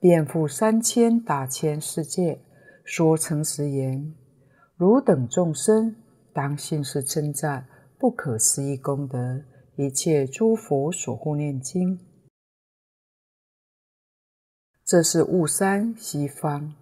[0.00, 2.40] 遍覆三千大千世界，
[2.84, 4.12] 说诚实言：
[4.76, 5.94] 汝等众生
[6.32, 9.44] 当信是称赞，不可思议功德，
[9.76, 12.00] 一切诸佛所护念经。
[14.84, 16.74] 这是雾三西方。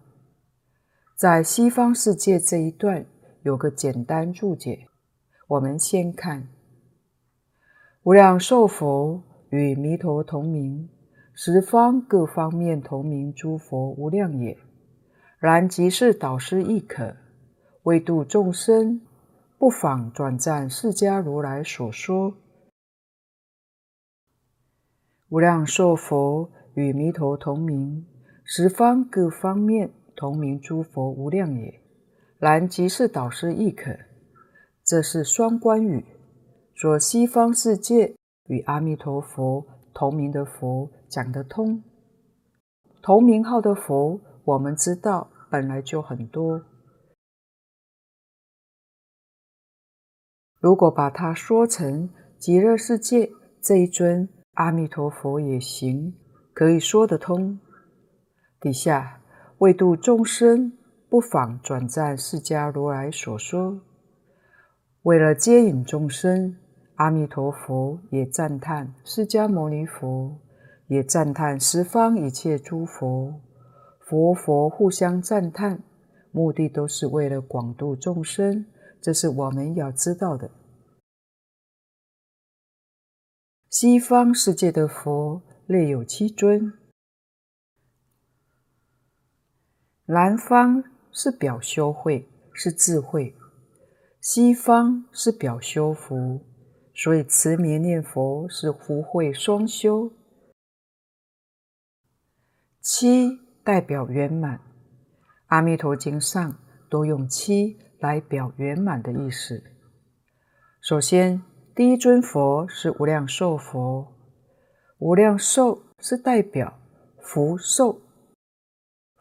[1.18, 3.07] 在西方世界这一段
[3.43, 4.89] 有个简单注解，
[5.49, 6.49] 我们先看：
[8.05, 10.89] 无量寿佛与弥陀同名，
[11.35, 14.59] 十方各方面同名诸佛无量也。
[15.39, 17.15] 然即是导师亦可，
[17.85, 19.01] 为度众生，
[19.57, 22.35] 不妨转赞释迦如来所说。
[25.29, 28.05] 无量寿佛与弥陀同名，
[28.45, 29.93] 十方各方面。
[30.15, 31.81] 同名诸佛无量也，
[32.39, 33.91] 然即是导师亦可。
[34.85, 36.05] 这是双关语，
[36.83, 38.16] 说西方世界
[38.49, 39.64] 与阿弥陀佛
[39.95, 41.80] 同名的佛讲得通。
[43.01, 46.61] 同名号的佛，我们知道本来就很多。
[50.59, 53.30] 如果把它说成极乐世界
[53.61, 56.12] 这一尊阿弥陀佛也行，
[56.53, 57.61] 可以说得通。
[58.61, 59.20] 底下。
[59.59, 60.76] 为度众生，
[61.09, 63.80] 不妨转赞释迦如来所说。
[65.03, 66.57] 为了接引众生，
[67.03, 70.39] 阿弥陀佛也赞叹释迦牟尼佛，
[70.87, 73.41] 也赞叹十方一切诸佛，
[73.99, 75.83] 佛佛互相赞叹，
[76.31, 78.67] 目的都是为了广度众生，
[79.01, 80.49] 这是我们要知道的。
[83.69, 86.73] 西方世界的佛列有七尊。
[90.05, 93.35] 南方是表修慧，是智慧；
[94.21, 96.52] 西方是表修福，
[96.95, 100.12] 所以持名念佛是福慧双修。
[102.80, 104.59] 七代表圆满，
[105.47, 106.59] 《阿弥陀经》上
[106.90, 109.62] 都用七来表圆满的意思。
[110.80, 111.43] 首先，
[111.74, 114.12] 第一尊佛是无量寿佛，
[114.99, 116.78] 无量寿是代表
[117.20, 118.03] 福寿。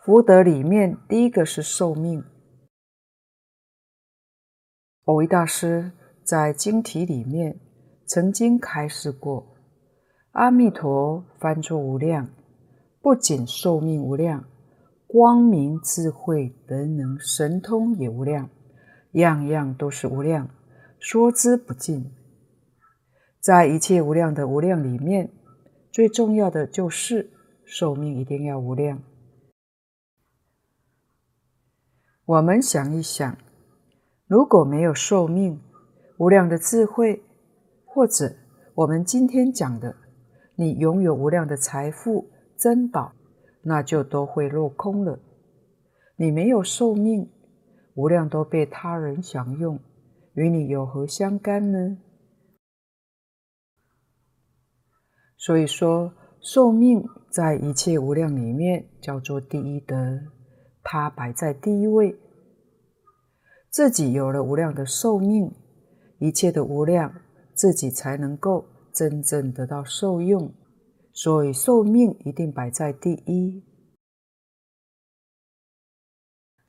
[0.03, 2.23] 福德里面，第一个是寿命。
[5.05, 5.91] 蕅益大师
[6.31, 7.59] 在经题里面
[8.05, 9.45] 曾经开示过：
[10.31, 12.29] 阿弥陀翻出无量，
[13.01, 14.45] 不仅寿命无量，
[15.07, 18.49] 光明、智慧、德能、神通也无量，
[19.11, 20.49] 样样都是无量，
[21.01, 22.09] 说之不尽。
[23.41, 25.29] 在一切无量的无量里面，
[25.91, 27.29] 最重要的就是
[27.65, 29.03] 寿命一定要无量。
[32.23, 33.37] 我们想一想，
[34.27, 35.59] 如果没有寿命、
[36.21, 37.23] 无量的智慧，
[37.83, 38.31] 或者
[38.75, 39.95] 我们今天讲的，
[40.53, 43.13] 你拥有无量的财富、珍宝，
[43.63, 45.17] 那就都会落空了。
[46.17, 47.27] 你没有寿命，
[47.95, 49.79] 无量都被他人享用，
[50.35, 51.97] 与你有何相干呢？
[55.37, 60.19] 所以说，寿命在一切无量里面叫做第一德。
[60.83, 62.15] 它摆在第一位，
[63.71, 65.51] 自己有了无量的寿命，
[66.21, 67.11] 一切的无量，
[67.55, 68.63] 自己才能够
[68.93, 70.53] 真正得到受用。
[71.11, 73.63] 所以寿命一定摆在第一。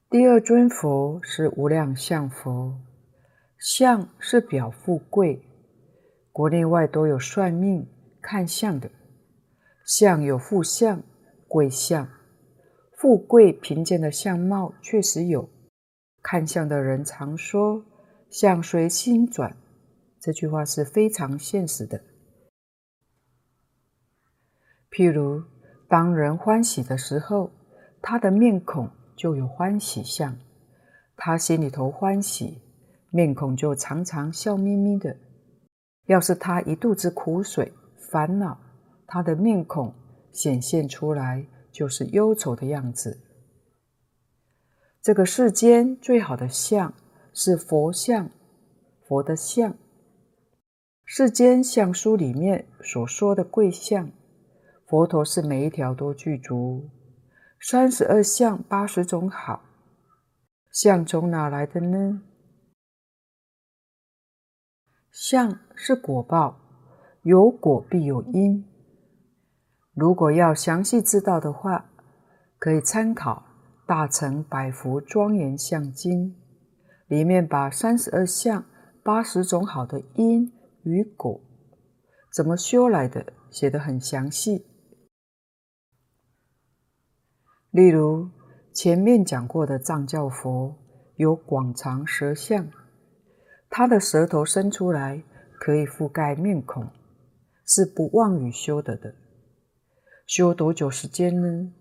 [0.09, 2.81] 第二尊佛是无量相佛，
[3.59, 5.43] 相是表富贵，
[6.33, 7.87] 国内外都有算命
[8.23, 8.91] 看相的，
[9.87, 11.03] 相有富相、
[11.47, 12.09] 贵相，
[12.97, 15.49] 富贵贫贱的相貌确实有。
[16.23, 17.85] 看相的人常说
[18.33, 19.55] “相随心转”，
[20.19, 22.03] 这句话是非常现实的。
[24.91, 25.45] 譬如，
[25.87, 27.51] 当人欢喜的时候，
[28.01, 30.33] 他的面孔就有欢喜相；
[31.15, 32.63] 他心里头欢喜，
[33.11, 35.15] 面孔就常常笑眯眯的。
[36.07, 37.71] 要是他一肚子苦水、
[38.11, 38.59] 烦恼，
[39.07, 39.95] 他的面孔
[40.33, 43.21] 显现出来就是忧愁的样子。
[45.03, 46.95] 这个世间最好的相
[47.33, 48.31] 是佛相，
[49.07, 49.77] 佛的相。
[51.05, 54.11] 世间相书里面所说的贵相，
[54.87, 56.91] 佛陀是每一条都具足。
[57.61, 59.63] 三十二相八十种好，
[60.71, 62.23] 相从哪来的呢？
[65.11, 66.59] 相是果报，
[67.23, 68.67] 有果必有因。
[69.95, 71.91] 如果要详细知道的话，
[72.59, 73.47] 可以参考。
[73.85, 76.42] 大乘百福庄严相经
[77.13, 78.65] 里面把三十二相
[79.03, 80.51] 八十种好的因
[80.83, 81.43] 与果
[82.35, 84.65] 怎么修来的写得很详细。
[87.71, 88.31] 例如
[88.73, 90.75] 前面讲过的藏教佛
[91.17, 92.67] 有广长舌相，
[93.69, 95.23] 他的舌头伸出来
[95.61, 96.89] 可以覆盖面孔，
[97.67, 99.15] 是不妄语修得的。
[100.27, 101.75] 修多久时间呢？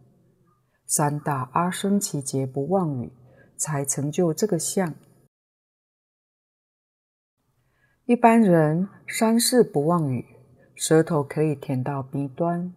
[0.86, 3.14] 三大阿僧只劫不妄语，
[3.56, 4.94] 才成就这个相。
[8.06, 10.26] 一般人三世不妄语，
[10.74, 12.74] 舌头可以舔到鼻端，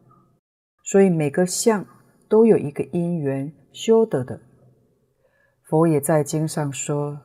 [0.84, 1.86] 所以每个相
[2.28, 4.38] 都有一个因缘修得的。
[5.62, 7.22] 佛也在经上说，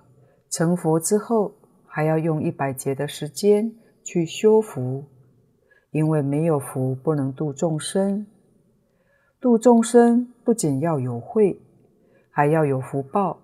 [0.49, 1.53] 成佛之后
[1.85, 5.03] 还要用一百劫的时间去修福，
[5.91, 8.25] 因为没有福不能度众生。
[9.41, 11.61] 度众生不仅要有慧，
[12.31, 13.41] 还要有福报。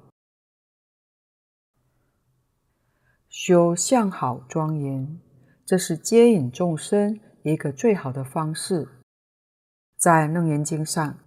[3.37, 5.19] 修相好庄严，
[5.65, 8.87] 这是接引众生一个最好的方式。
[9.97, 11.19] 在《楞严经》上，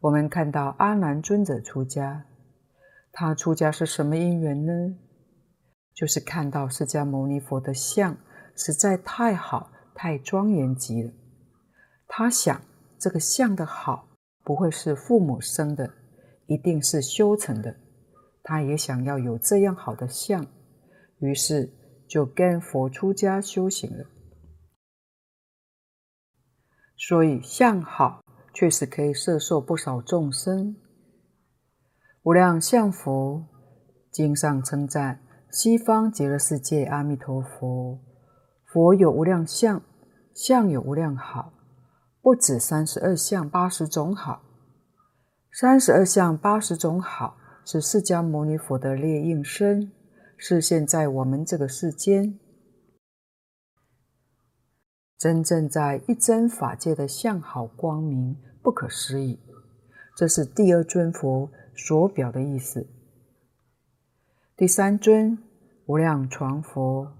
[0.00, 2.26] 我们看到阿难尊者出家，
[3.12, 4.96] 他出家是什么因缘呢？
[5.94, 8.18] 就是看到释迦牟尼佛的相
[8.56, 11.12] 实在太好、太庄严极了，
[12.08, 12.60] 他想。
[12.98, 14.08] 这个相的好，
[14.42, 15.88] 不会是父母生的，
[16.46, 17.76] 一定是修成的。
[18.42, 20.44] 他也想要有这样好的相，
[21.18, 21.72] 于是
[22.08, 24.04] 就跟佛出家修行了。
[26.96, 28.22] 所以相好
[28.54, 30.76] 确实可以摄受不少众生。
[32.22, 33.46] 无量相佛
[34.10, 38.00] 经上称赞西方极乐世界阿弥陀佛，
[38.64, 39.82] 佛有无量相，
[40.34, 41.52] 相有无量好。
[42.20, 44.42] 不止三十二相八十种好，
[45.52, 49.92] 三十二相八十种好是释迦牟尼佛的列应身，
[50.36, 52.38] 是现在我们这个世间
[55.18, 59.40] 真正在一真法界的相好光明不可思议。
[60.16, 62.86] 这是第二尊佛所表的意思。
[64.56, 65.38] 第三尊
[65.86, 67.12] 无量幢佛，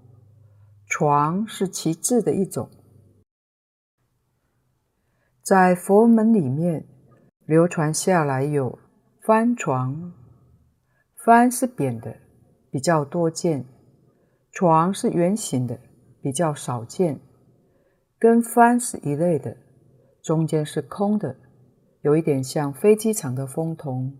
[0.87, 2.69] 床是其字的一种。
[5.43, 6.87] 在佛门里面
[7.45, 8.79] 流传下来有
[9.23, 10.11] 幡幢，
[11.23, 12.17] 幡是扁的，
[12.77, 13.63] 比较多见；
[14.51, 15.79] 床是圆形的，
[16.21, 17.19] 比较少见。
[18.19, 19.57] 跟幡是一类的，
[20.21, 21.35] 中间是空的，
[22.01, 24.15] 有一点像飞机场的风筒，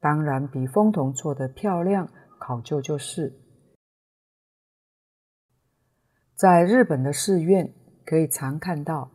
[0.00, 2.08] 当然比风筒做得漂亮
[2.40, 3.38] 考究就是。
[6.34, 7.72] 在日本的寺院
[8.04, 9.12] 可以常看到。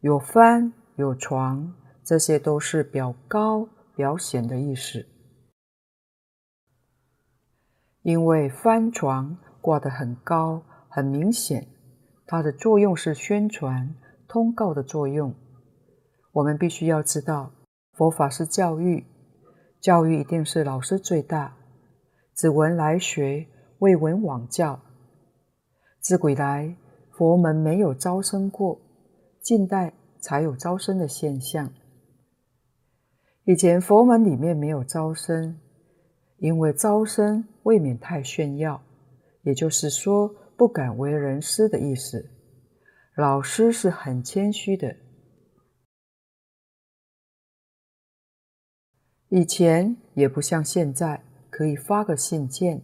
[0.00, 1.72] 有幡有床，
[2.02, 5.06] 这些都是表高表显的意思。
[8.06, 11.66] 因为帆船挂得很高，很明显，
[12.24, 13.96] 它的作用是宣传、
[14.28, 15.34] 通告的作用。
[16.30, 17.50] 我们必须要知道，
[17.94, 19.04] 佛法是教育，
[19.80, 21.56] 教育一定是老师最大。
[22.36, 23.48] 只闻来学，
[23.80, 24.80] 未闻往教。
[25.98, 26.76] 自古以来，
[27.10, 28.80] 佛门没有招生过。
[29.40, 31.72] 近代才有招生的现象。
[33.46, 35.58] 以前佛门里面没有招生，
[36.38, 38.82] 因为招生未免太炫耀，
[39.42, 42.30] 也就是说不敢为人师的意思。
[43.16, 44.94] 老师是很谦虚的。
[49.28, 52.80] 以前也不像现在可以发个信件、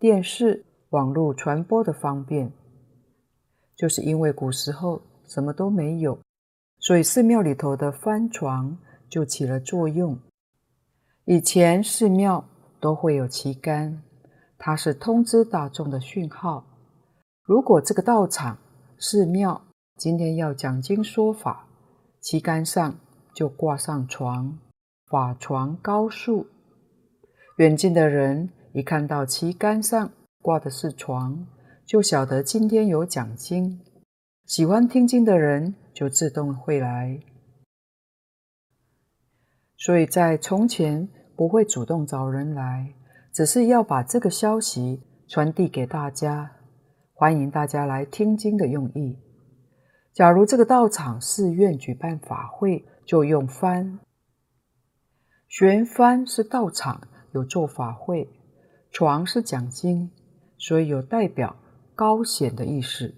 [0.00, 2.50] 电视、网络传播的方便，
[3.76, 6.18] 就是因为古时候什么都没有，
[6.78, 8.78] 所以寺庙里头的翻床
[9.10, 10.18] 就起了作用。
[11.24, 12.48] 以前寺庙
[12.84, 14.02] 都会有旗杆，
[14.58, 16.66] 它是通知大众的讯号。
[17.42, 18.58] 如果这个道场、
[18.98, 19.64] 寺庙
[19.96, 21.66] 今天要讲经说法，
[22.20, 22.94] 旗杆上
[23.34, 24.58] 就挂上床。
[25.06, 26.46] 法床高竖，
[27.56, 30.12] 远近的人一看到旗杆上
[30.42, 31.46] 挂的是床，
[31.86, 33.80] 就晓得今天有讲经。
[34.44, 37.18] 喜欢听经的人就自动会来。
[39.78, 42.94] 所以在从前不会主动找人来，
[43.32, 46.52] 只是要把这个消息传递给大家，
[47.12, 49.18] 欢迎大家来听经的用意。
[50.12, 53.98] 假如这个道场寺院举办法会，就用幡。
[55.48, 58.28] 悬幡是道场有做法会，
[58.90, 60.10] 床是讲经，
[60.56, 61.56] 所以有代表
[61.94, 63.14] 高显的意思。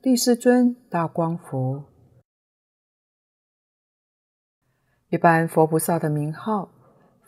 [0.00, 1.84] 第四尊大光佛，
[5.08, 6.71] 一般佛菩萨的名号，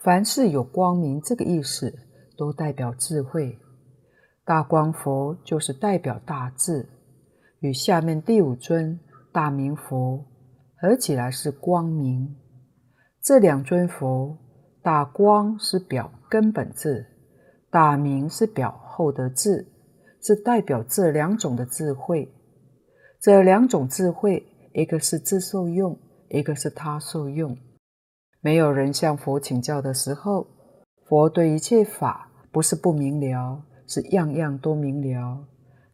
[0.04, 1.90] 凡是有光明这个意思，
[2.36, 3.58] 都代表智慧。
[4.44, 6.86] 大光佛就是代表大智，
[7.60, 9.00] 与下面第五尊
[9.32, 10.22] 大明佛
[10.76, 12.36] 合起来是光明。
[13.22, 14.36] 这两尊佛，
[14.82, 17.06] 大光是表根本智，
[17.70, 19.66] 大明是表后得智，
[20.20, 22.30] 是代表这两种的智慧。
[23.18, 25.98] 这两种智慧，一个是自受用，
[26.28, 27.56] 一个是他受用。
[28.44, 30.46] 没有人向佛请教的时候，
[31.06, 35.48] 佛对一切法不是不明了，是样样都明了。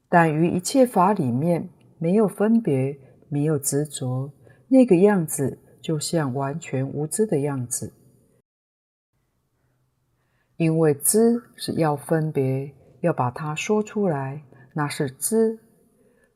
[0.09, 1.71] 但于一切法里面，
[2.01, 2.99] 没有分别，
[3.29, 4.33] 没有执着，
[4.67, 5.61] 那个样子。
[5.81, 7.95] 就像完全无知的样子，
[10.59, 12.71] 因为知是要分别，
[13.01, 14.43] 要把它说出来，
[14.75, 15.59] 那是知。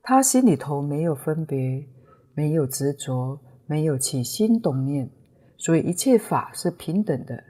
[0.02, 1.86] 他心里头没有分别，
[2.34, 5.10] 没有执着，没有起心动念，
[5.56, 7.42] 所以一切法是平等的，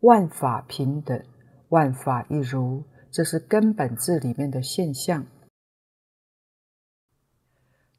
[0.00, 1.22] 万法平等，
[1.68, 5.26] 万法一如，这是根本智里面的现象。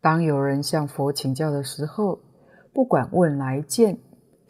[0.02, 2.20] 当有人向佛请教的时候，
[2.74, 3.98] 不管问来见，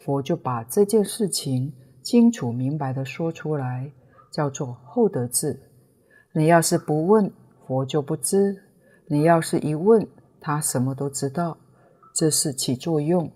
[0.00, 3.92] 佛就把这件事情清楚明白地说出来，
[4.32, 5.60] 叫做后得智。
[6.32, 7.30] 你要是不问，
[7.66, 8.56] 佛就不知；
[9.06, 10.04] 你要是一问，
[10.40, 11.56] 他什么都知道，
[12.12, 13.30] 这是起作用。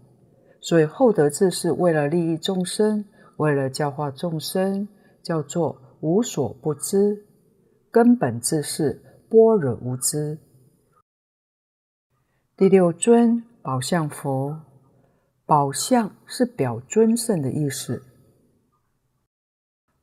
[0.60, 3.04] 所以厚德智是为了利益众生，
[3.36, 4.88] 为了教化众生，
[5.22, 7.24] 叫做无所不知。
[7.90, 10.38] 根本智是般若无知。
[12.56, 14.60] 第六尊宝相佛。
[15.46, 18.02] 宝相是表尊胜的意思，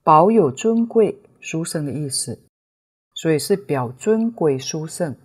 [0.03, 2.39] 宝有尊贵、殊胜的意思，
[3.13, 5.15] 所以是表尊贵、殊胜。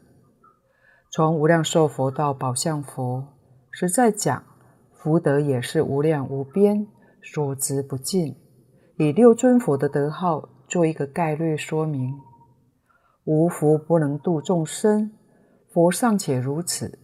[1.11, 3.29] 从无量寿佛到宝相佛，
[3.71, 4.45] 实在讲
[5.03, 6.87] 福德也是无量无边，
[7.23, 8.37] 所知不尽。
[8.99, 12.15] 以六尊佛的德号做一个概略说明，
[13.25, 15.11] 无福不能度众生，
[15.73, 16.99] 佛尚且如此，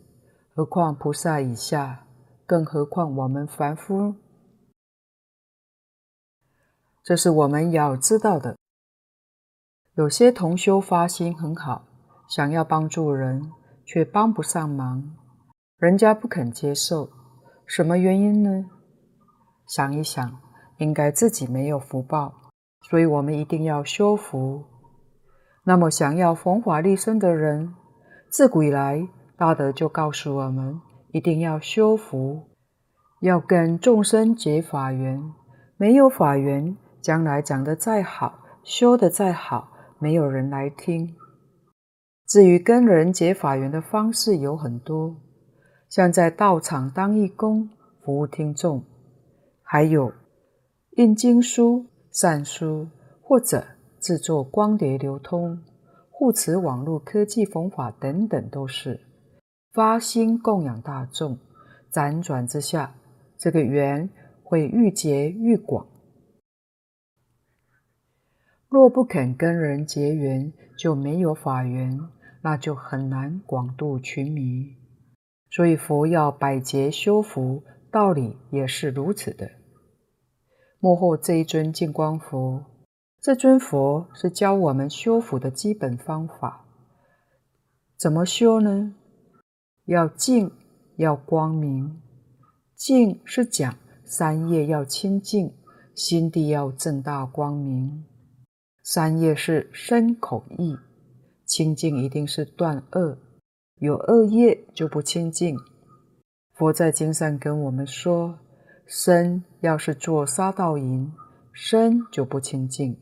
[0.55, 2.07] 何况菩萨以下？
[2.45, 4.15] 更何况我们凡夫，
[7.03, 8.57] 这是我们要知道的。
[9.95, 11.89] 有些同修发心很好，
[12.29, 13.51] 想要帮助人，
[13.85, 15.17] 却帮不上忙，
[15.79, 17.11] 人家不肯接受，
[17.67, 18.67] 什么原因呢？
[19.67, 20.39] 想一想，
[20.79, 22.33] 应该自己没有福报，
[22.89, 24.65] 所以我们一定要修福。
[25.65, 27.75] 那么，想要弘法利生的人，
[28.31, 30.81] 自古以来大德就告诉我们。
[31.13, 32.43] 一定要修福，
[33.21, 35.33] 要跟众生结法缘。
[35.79, 41.17] 没有法缘，将来讲得再好，修得再好，没有人来听。
[42.27, 45.17] 至于跟人结法缘的方式有很多，
[45.89, 47.71] 像在道场当义工，
[48.03, 48.85] 服务听众，
[49.63, 50.13] 还有
[50.97, 52.89] 印经书、善书，
[53.23, 53.65] 或者
[54.01, 55.63] 制作光碟流通、
[56.11, 59.01] 护持网络科技弘法等等，都是。
[59.73, 61.39] 发心供养大众，
[61.93, 62.95] 辗转之下，
[63.37, 64.09] 这个缘
[64.43, 65.87] 会愈结愈广。
[68.69, 72.01] 若不肯跟人结缘，就没有法缘，
[72.43, 74.75] 那就很难广度群迷。
[75.51, 79.51] 所以佛要百劫修福，道理也是如此的。
[80.79, 82.65] 末后这一尊净光佛，
[83.21, 86.67] 这尊佛是教我们修福的基本方法。
[87.97, 88.95] 怎么修呢？
[89.87, 90.53] 要净，
[90.97, 92.03] 要光明。
[92.75, 95.55] 净是讲三业要清净，
[95.95, 98.05] 心地要正大光明。
[98.83, 100.77] 三业是身口意，
[101.47, 103.19] 清净一定是断恶，
[103.79, 105.59] 有恶业就不清净。
[106.55, 108.39] 佛在经上跟我们说，
[108.87, 111.13] 身要是做杀盗淫，
[111.53, 112.97] 身就不清净；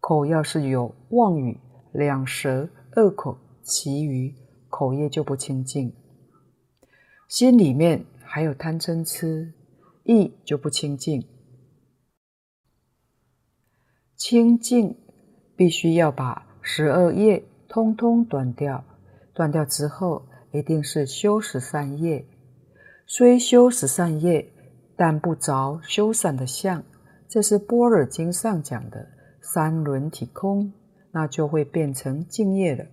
[0.00, 1.58] 口要是有妄语、
[1.92, 4.34] 两舌、恶口，其余
[4.68, 5.94] 口业就不清净。
[7.26, 9.54] 心里面还有贪嗔痴，
[10.04, 11.26] 意就不清净。
[14.14, 14.94] 清净
[15.56, 18.84] 必须要把十二业通通断掉，
[19.38, 22.26] 断掉之后，一定是修十善业。
[23.06, 24.50] 虽修十善业，
[24.96, 26.82] 但不着修善的相，
[27.28, 29.08] 这是《般若经》上讲的
[29.40, 30.72] 三轮体空，
[31.12, 32.84] 那就会变成净业了。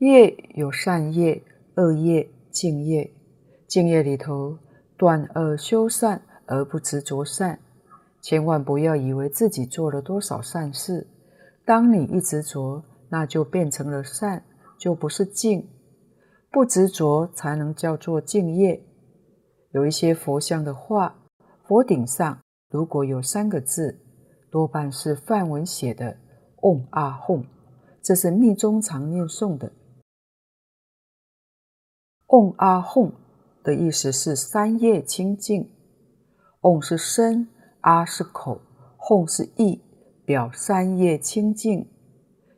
[0.00, 1.42] 业有善业、
[1.76, 3.10] 恶业、净业。
[3.66, 4.58] 净业里头，
[4.98, 7.58] 断恶修善而不执着善。
[8.20, 11.06] 千万不要以为自己做了多少善事，
[11.64, 14.44] 当你一执着，那就变成了善，
[14.78, 15.68] 就不是净。
[16.50, 18.84] 不执着才能叫做净业。
[19.72, 21.16] 有一些佛像的画，
[21.66, 22.40] 佛顶上
[22.70, 24.00] 如果有三个字，
[24.50, 26.16] 多半是梵文写的
[26.62, 27.44] “嗡阿吽”，
[28.00, 29.72] 这是密宗常念诵的。
[32.28, 33.12] 嗡阿吽
[33.64, 35.70] 的意思是三业清净，
[36.60, 37.48] 嗡是身，
[37.80, 38.60] 阿是口，
[38.98, 39.80] 吽是意，
[40.24, 41.88] 表三业清净。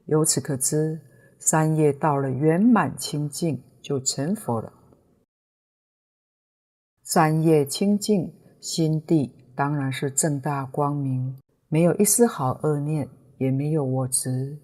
[0.07, 1.01] 由此可知，
[1.39, 4.73] 三业到了圆满清净，就成佛了。
[7.03, 11.39] 三业清净，心地当然是正大光明，
[11.69, 14.59] 没有一丝毫恶念，也没有我执。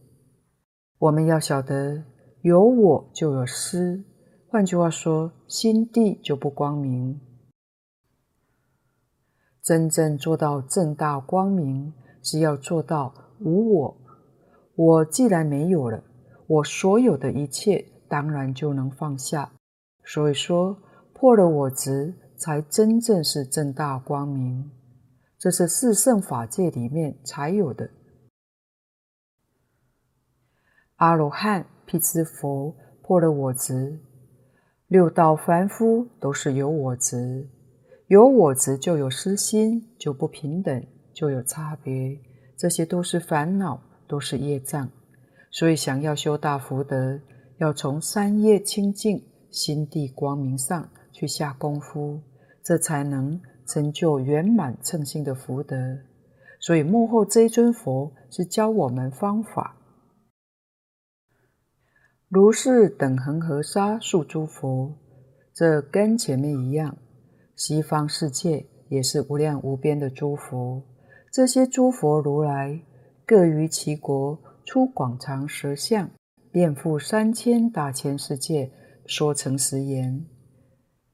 [0.98, 2.04] 我们要晓得，
[2.42, 4.04] 有我就有失。
[4.48, 7.20] 换句话说，心地就不光明。
[9.62, 14.01] 真正做到正大光明，是要做到无我。
[14.74, 16.02] 我既然没有了，
[16.46, 19.52] 我所有的一切当然就能放下。
[20.04, 20.76] 所以说，
[21.12, 24.70] 破了我执，才真正是正大光明。
[25.38, 27.90] 这是四圣法界里面才有的。
[30.96, 34.00] 阿罗汉、辟支佛破了我执。
[34.86, 37.48] 六道凡夫都是有我执，
[38.08, 42.20] 有我执就有私心，就不平等，就有差别，
[42.56, 43.82] 这些都是烦恼，
[44.12, 44.90] 都是业障。
[45.50, 47.18] 所以想要修大福德，
[47.56, 52.20] 要从三业清净、心地光明上去下功夫，
[52.62, 55.76] 这才能成就圆满称心的福德。
[56.60, 59.78] 所以幕后这一尊佛是教我们方法。
[62.28, 64.94] 如是等恒河沙数诸佛，
[65.54, 66.98] 这跟前面一样。
[67.56, 70.82] 西方世界也是无量无边的诸佛，
[71.32, 72.82] 这些诸佛如来
[73.32, 76.10] 各于其国出广长舌相，
[76.50, 78.70] 遍覆三千大千世界，
[79.06, 80.26] 说成实言。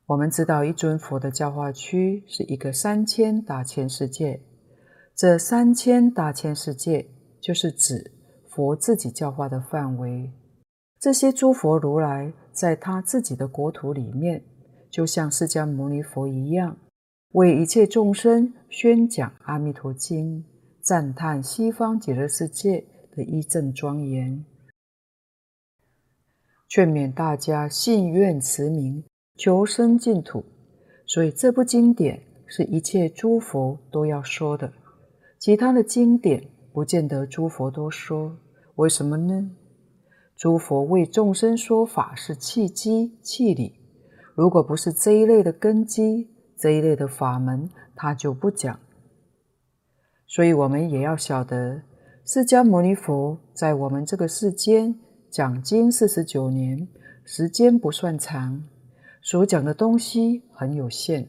[0.05, 4.43] 我们知道一尊佛的教化区是一个三千大千世界，
[5.15, 7.09] 这三千大千世界
[7.41, 8.11] 就是指
[8.49, 10.33] 佛自己教化的范围。
[10.99, 14.43] 这些诸佛如来在他自己的国土里面，
[14.91, 16.77] 就像释迦牟尼佛一样，
[17.35, 20.43] 为一切众生宣讲《阿弥陀经》，
[20.89, 22.83] 赞叹西方极乐世界
[23.15, 24.43] 的一正庄严，
[26.67, 29.05] 劝勉大家信愿持名，
[29.37, 30.43] 求生净土。
[31.07, 34.73] 所以这部经典是一切诸佛都要说的，
[35.39, 38.39] 其他的经典不见得诸佛都说，
[38.77, 39.51] 为什么呢？
[40.37, 43.79] 诸佛为众生说法是契机契理，
[44.35, 48.81] 如果不是这一类的根基，这一类的法门，他就不讲。
[50.29, 51.83] 所以，我们也要晓得，
[52.27, 54.95] 释迦牟尼佛在我们这个世间
[55.31, 56.87] 讲经四十九年，
[57.25, 58.63] 时间不算长，
[59.23, 61.27] 所讲的东西很有限，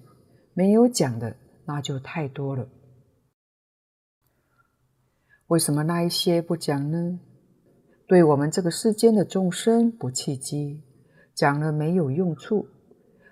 [0.54, 1.34] 没有讲的
[1.66, 2.68] 那就太多了。
[5.48, 7.20] 为什么那一些不讲呢？
[8.06, 10.84] 对我们这个世间的众生不契机，
[11.34, 12.68] 讲了没有用处。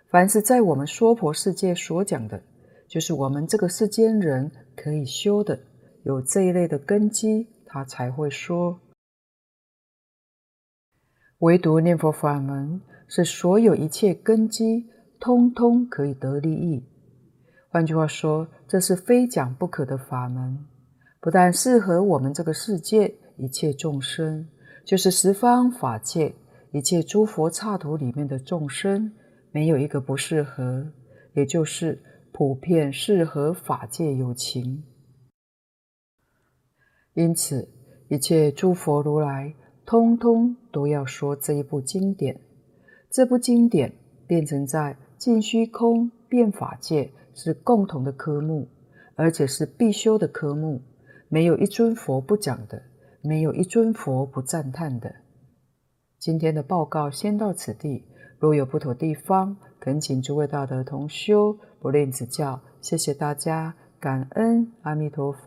[0.09, 2.41] 凡是在我们娑婆世界所讲的，
[2.87, 5.59] 就是我们这个世间人可以修的，
[6.03, 8.79] 有这一类的根基，他才会说。
[11.39, 14.87] 唯独念佛法门是所有一切根基
[15.19, 16.83] 通通可以得利益。
[17.69, 20.65] 换句话说，这是非讲不可的法门，
[21.19, 24.47] 不但适合我们这个世界一切众生。
[24.85, 26.33] 就是十方法界
[26.71, 29.11] 一切诸佛刹土里面的众生，
[29.51, 30.87] 没有一个不适合，
[31.33, 32.01] 也就是
[32.37, 34.83] 普遍适合法界有情。
[37.15, 37.67] 因此，
[38.09, 39.55] 一切诸佛如来，
[39.87, 42.39] 通通都要说这一部经典。
[43.09, 43.91] 这部经典
[44.27, 48.67] 变成在尽虚空变法界是共同的科目，
[49.15, 50.83] 而且是必修的科目，
[51.29, 52.83] 没有一尊佛不讲的，
[53.23, 55.11] 没有一尊佛不赞叹的。
[56.19, 58.03] 今天的报告先到此地，
[58.37, 62.59] 若有不妥地方，恳请诸位大德同修不吝指教。
[62.81, 65.39] 谢谢大家，感恩阿弥陀佛。